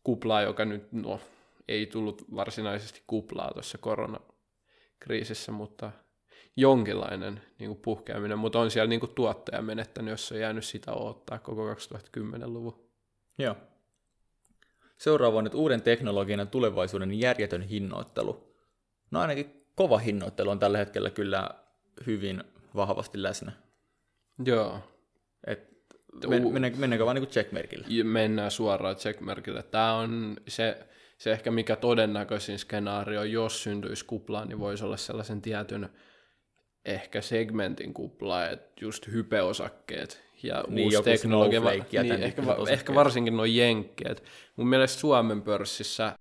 [0.04, 1.20] kuplaa, joka nyt no,
[1.68, 5.92] ei tullut varsinaisesti kuplaa tuossa koronakriisissä, mutta
[6.56, 10.92] jonkinlainen niin kuin puhkeaminen, mutta on siellä niin kuin tuottaja menettänyt, jos on jäänyt sitä
[10.92, 12.90] odottaa koko 2010-luvun.
[13.38, 13.56] Joo.
[15.00, 18.54] Seuraava on nyt uuden teknologian ja tulevaisuuden järjetön hinnoittelu.
[19.10, 21.50] No ainakin kova hinnoittelu on tällä hetkellä kyllä
[22.06, 22.44] hyvin
[22.76, 23.52] vahvasti läsnä.
[24.44, 24.78] Joo.
[25.46, 25.70] Et
[26.28, 28.04] men, mennäänkö, mennäänkö vaan niin checkmerkille?
[28.04, 29.62] Mennään suoraan checkmerkille.
[29.62, 30.86] Tämä on se,
[31.18, 35.88] se ehkä mikä todennäköisin skenaario, jos syntyisi kupla, niin voisi olla sellaisen tietyn
[36.84, 43.36] ehkä segmentin kupla, että just hypeosakkeet ja niin, uusi teknologia, niin, ehkä, va, ehkä varsinkin
[43.36, 44.24] nuo jenkkeet.
[44.56, 46.12] Mun mielestä Suomen pörssissä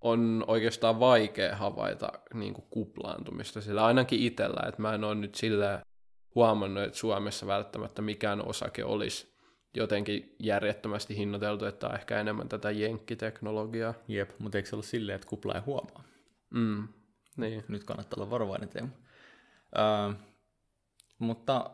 [0.00, 5.34] on oikeastaan vaikea havaita niin kuin kuplaantumista, sillä ainakin itsellä, että mä en ole nyt
[5.34, 5.82] sillä
[6.34, 9.38] huomannut, että Suomessa välttämättä mikään osake olisi
[9.74, 13.94] jotenkin järjettömästi hinnoiteltu, että on ehkä enemmän tätä jenkkiteknologiaa.
[14.08, 16.04] Jep, mutta eikö se ollut silleen, että kupla ei huomaa?
[16.50, 16.88] Mm,
[17.36, 17.64] niin.
[17.68, 18.88] Nyt kannattaa olla varovainen teema.
[19.78, 20.12] Öö,
[21.18, 21.70] mutta,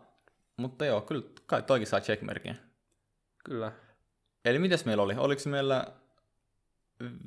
[0.57, 2.57] mutta joo, kyllä kai toikin saa checkmerkin.
[3.45, 3.73] Kyllä.
[4.45, 5.15] Eli mitäs meillä oli?
[5.17, 5.87] Oliko meillä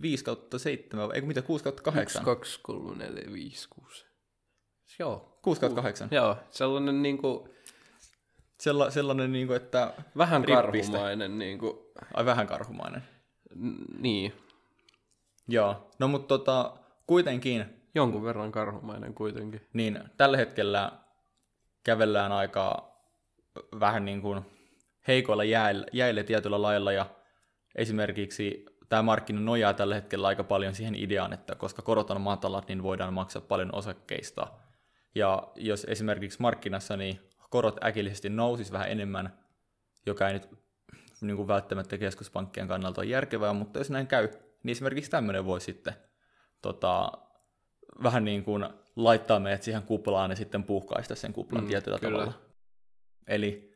[0.01, 2.22] 5 kautta 7, eikö mitä, 6 kautta 8?
[2.22, 4.05] 1, 2, 3, 4, 5, 6.
[4.99, 5.39] Joo.
[5.41, 6.07] 6 kautta 8?
[6.11, 7.49] Joo, sellainen niinku...
[8.59, 9.93] Sella, sellainen niinku, että...
[10.18, 10.61] Vähän rippistä.
[10.91, 11.91] karhumainen niinku...
[12.13, 13.03] Ai vähän karhumainen.
[13.55, 14.34] N- niin.
[15.47, 17.76] Joo, no mutta tota, kuitenkin...
[17.98, 19.68] Jonkun verran karhumainen kuitenkin.
[19.74, 20.91] Niin, tällä hetkellä
[21.84, 22.95] kävellään aika
[23.80, 24.41] vähän niin kuin
[25.08, 27.06] heikoilla jäillä, jäillä tietyllä lailla ja
[27.76, 32.68] esimerkiksi tämä markkina nojaa tällä hetkellä aika paljon siihen ideaan, että koska korot on matalat,
[32.68, 34.48] niin voidaan maksaa paljon osakkeista.
[35.16, 37.20] Ja jos esimerkiksi markkinassa niin
[37.50, 39.39] korot äkillisesti nousisi vähän enemmän,
[40.06, 40.50] joka ei nyt
[41.22, 44.30] niin kuin välttämättä keskuspankkien kannalta ole järkevää, mutta jos näin käy,
[44.64, 45.93] niin esimerkiksi tämmöinen voi sitten
[46.62, 47.12] tota,
[48.04, 52.12] vähän niin kuin laittaa meidät siihen kuplaan ja sitten puhkaista sen kuplan mm, tietyllä kyllä.
[52.12, 52.34] tavalla.
[53.28, 53.72] Eli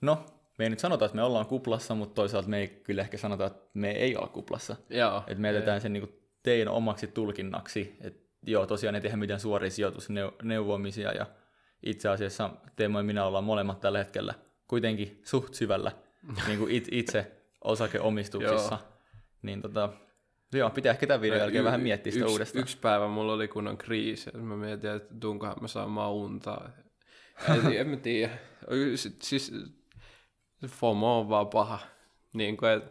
[0.00, 0.26] no,
[0.58, 3.46] me ei nyt sanota, että me ollaan kuplassa, mutta toisaalta me ei kyllä ehkä sanota,
[3.46, 4.76] että me ei olla kuplassa.
[4.90, 5.18] Joo.
[5.26, 7.96] Että me jätetään sen niin teidän omaksi tulkinnaksi.
[8.00, 11.26] Että joo, tosiaan ei tehdä mitään suoria sijoitusneuvomisia ja
[11.82, 14.34] itse asiassa Teemo ja minä ollaan molemmat tällä hetkellä
[14.68, 15.92] kuitenkin suht syvällä
[16.46, 17.32] niin kuin itse
[17.64, 18.78] osakeomistuksissa.
[19.42, 19.88] niin tota,
[20.58, 22.62] Joo, pitää ehkä tämän videon jälkeen y- vähän miettiä sitä yksi, uudestaan.
[22.62, 26.70] Yksi päivä mulla oli kunnon kriisi, että mä mietin, että tuunkohan mä saamaan untaa.
[27.78, 28.32] en mä tiedä.
[29.22, 29.52] Siis
[30.66, 31.78] FOMO on vaan paha.
[32.34, 32.90] Niin kuin, että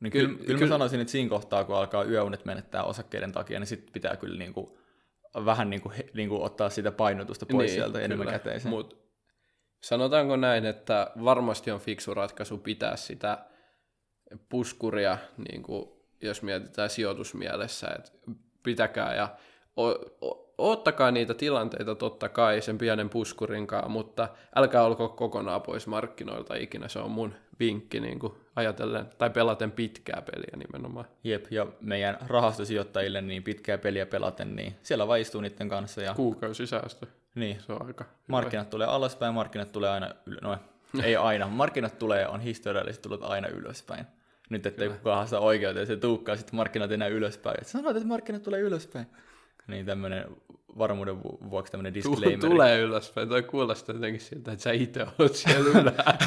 [0.00, 3.60] niin kyllä, kyllä, kyllä mä sanoisin, että siinä kohtaa, kun alkaa yöunet menettää osakkeiden takia,
[3.60, 4.78] niin sitten pitää kyllä niin kuin,
[5.44, 8.38] vähän niin kuin, niin kuin ottaa sitä painotusta pois niin, sieltä enemmän kyllä.
[8.38, 8.70] käteisen.
[8.70, 8.98] Mut
[9.82, 13.46] sanotaanko näin, että varmasti on fiksu ratkaisu pitää sitä
[14.48, 18.10] puskuria, niin kuin, jos mietitään sijoitusmielessä, että
[18.62, 19.28] pitäkää ja
[19.76, 19.88] o,
[20.26, 26.54] o, ottakaa niitä tilanteita totta kai sen pienen puskurinkaan, mutta älkää olko kokonaan pois markkinoilta
[26.54, 26.88] ikinä.
[26.88, 31.06] Se on mun vinkki niin kuin ajatellen, tai pelaten pitkää peliä nimenomaan.
[31.24, 36.02] Jep, ja meidän rahastosijoittajille niin pitkää peliä pelaten, niin siellä vaan istuu niiden kanssa.
[36.02, 36.14] Ja...
[36.14, 37.06] Kuukausisäästö.
[37.34, 37.60] Niin.
[37.66, 38.70] Se on aika Markkinat hyvä.
[38.70, 40.42] tulee alaspäin, markkinat tulee aina ylös.
[40.42, 40.58] No,
[41.02, 41.46] ei aina.
[41.46, 44.06] Markkinat tulee, on historiallisesti tullut aina ylöspäin.
[44.50, 47.56] Nyt ettei kukaan haasta oikeuteen, se tuukkaa sitten markkinat enää ylöspäin.
[47.60, 49.06] Et sanoit, että markkinat tulee ylöspäin.
[49.66, 50.24] Niin tämmöinen
[50.78, 52.38] varmuuden vuoksi tämmöinen disclaimer.
[52.38, 56.18] Tulee ylöspäin, toi kuulostaa jotenkin siltä, että sä itse oot siellä ylhäällä.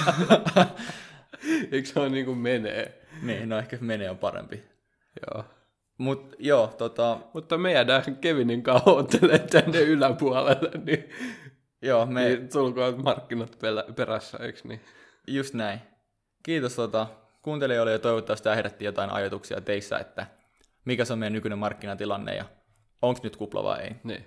[1.72, 3.02] Eikö se ole niin kuin menee?
[3.22, 4.64] Niin, no ehkä menee on parempi.
[5.22, 5.46] Joo.
[5.98, 7.18] Mut joo, tota...
[7.34, 9.20] Mutta me jäädään Kevinin kanssa
[9.52, 11.10] tänne yläpuolelle, niin...
[11.82, 12.26] Joo, me...
[12.26, 13.58] Niin tulkoon markkinat
[13.96, 14.82] perässä, eikö niin?
[15.28, 15.80] Just näin.
[16.44, 17.08] Kiitos tota,
[17.42, 20.28] kuuntelijoille ja toivottavasti tämä herätti jotain ajatuksia teissä, että
[20.86, 22.46] mikä se on meidän nykyinen markkinatilanne ja
[23.02, 23.96] onko nyt kupla vai ei.
[24.04, 24.26] Niin.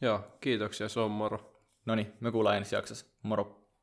[0.00, 1.62] Joo, kiitoksia, se on moro.
[1.86, 3.06] No niin, me kuullaan ensi jaksossa.
[3.22, 3.57] Moro.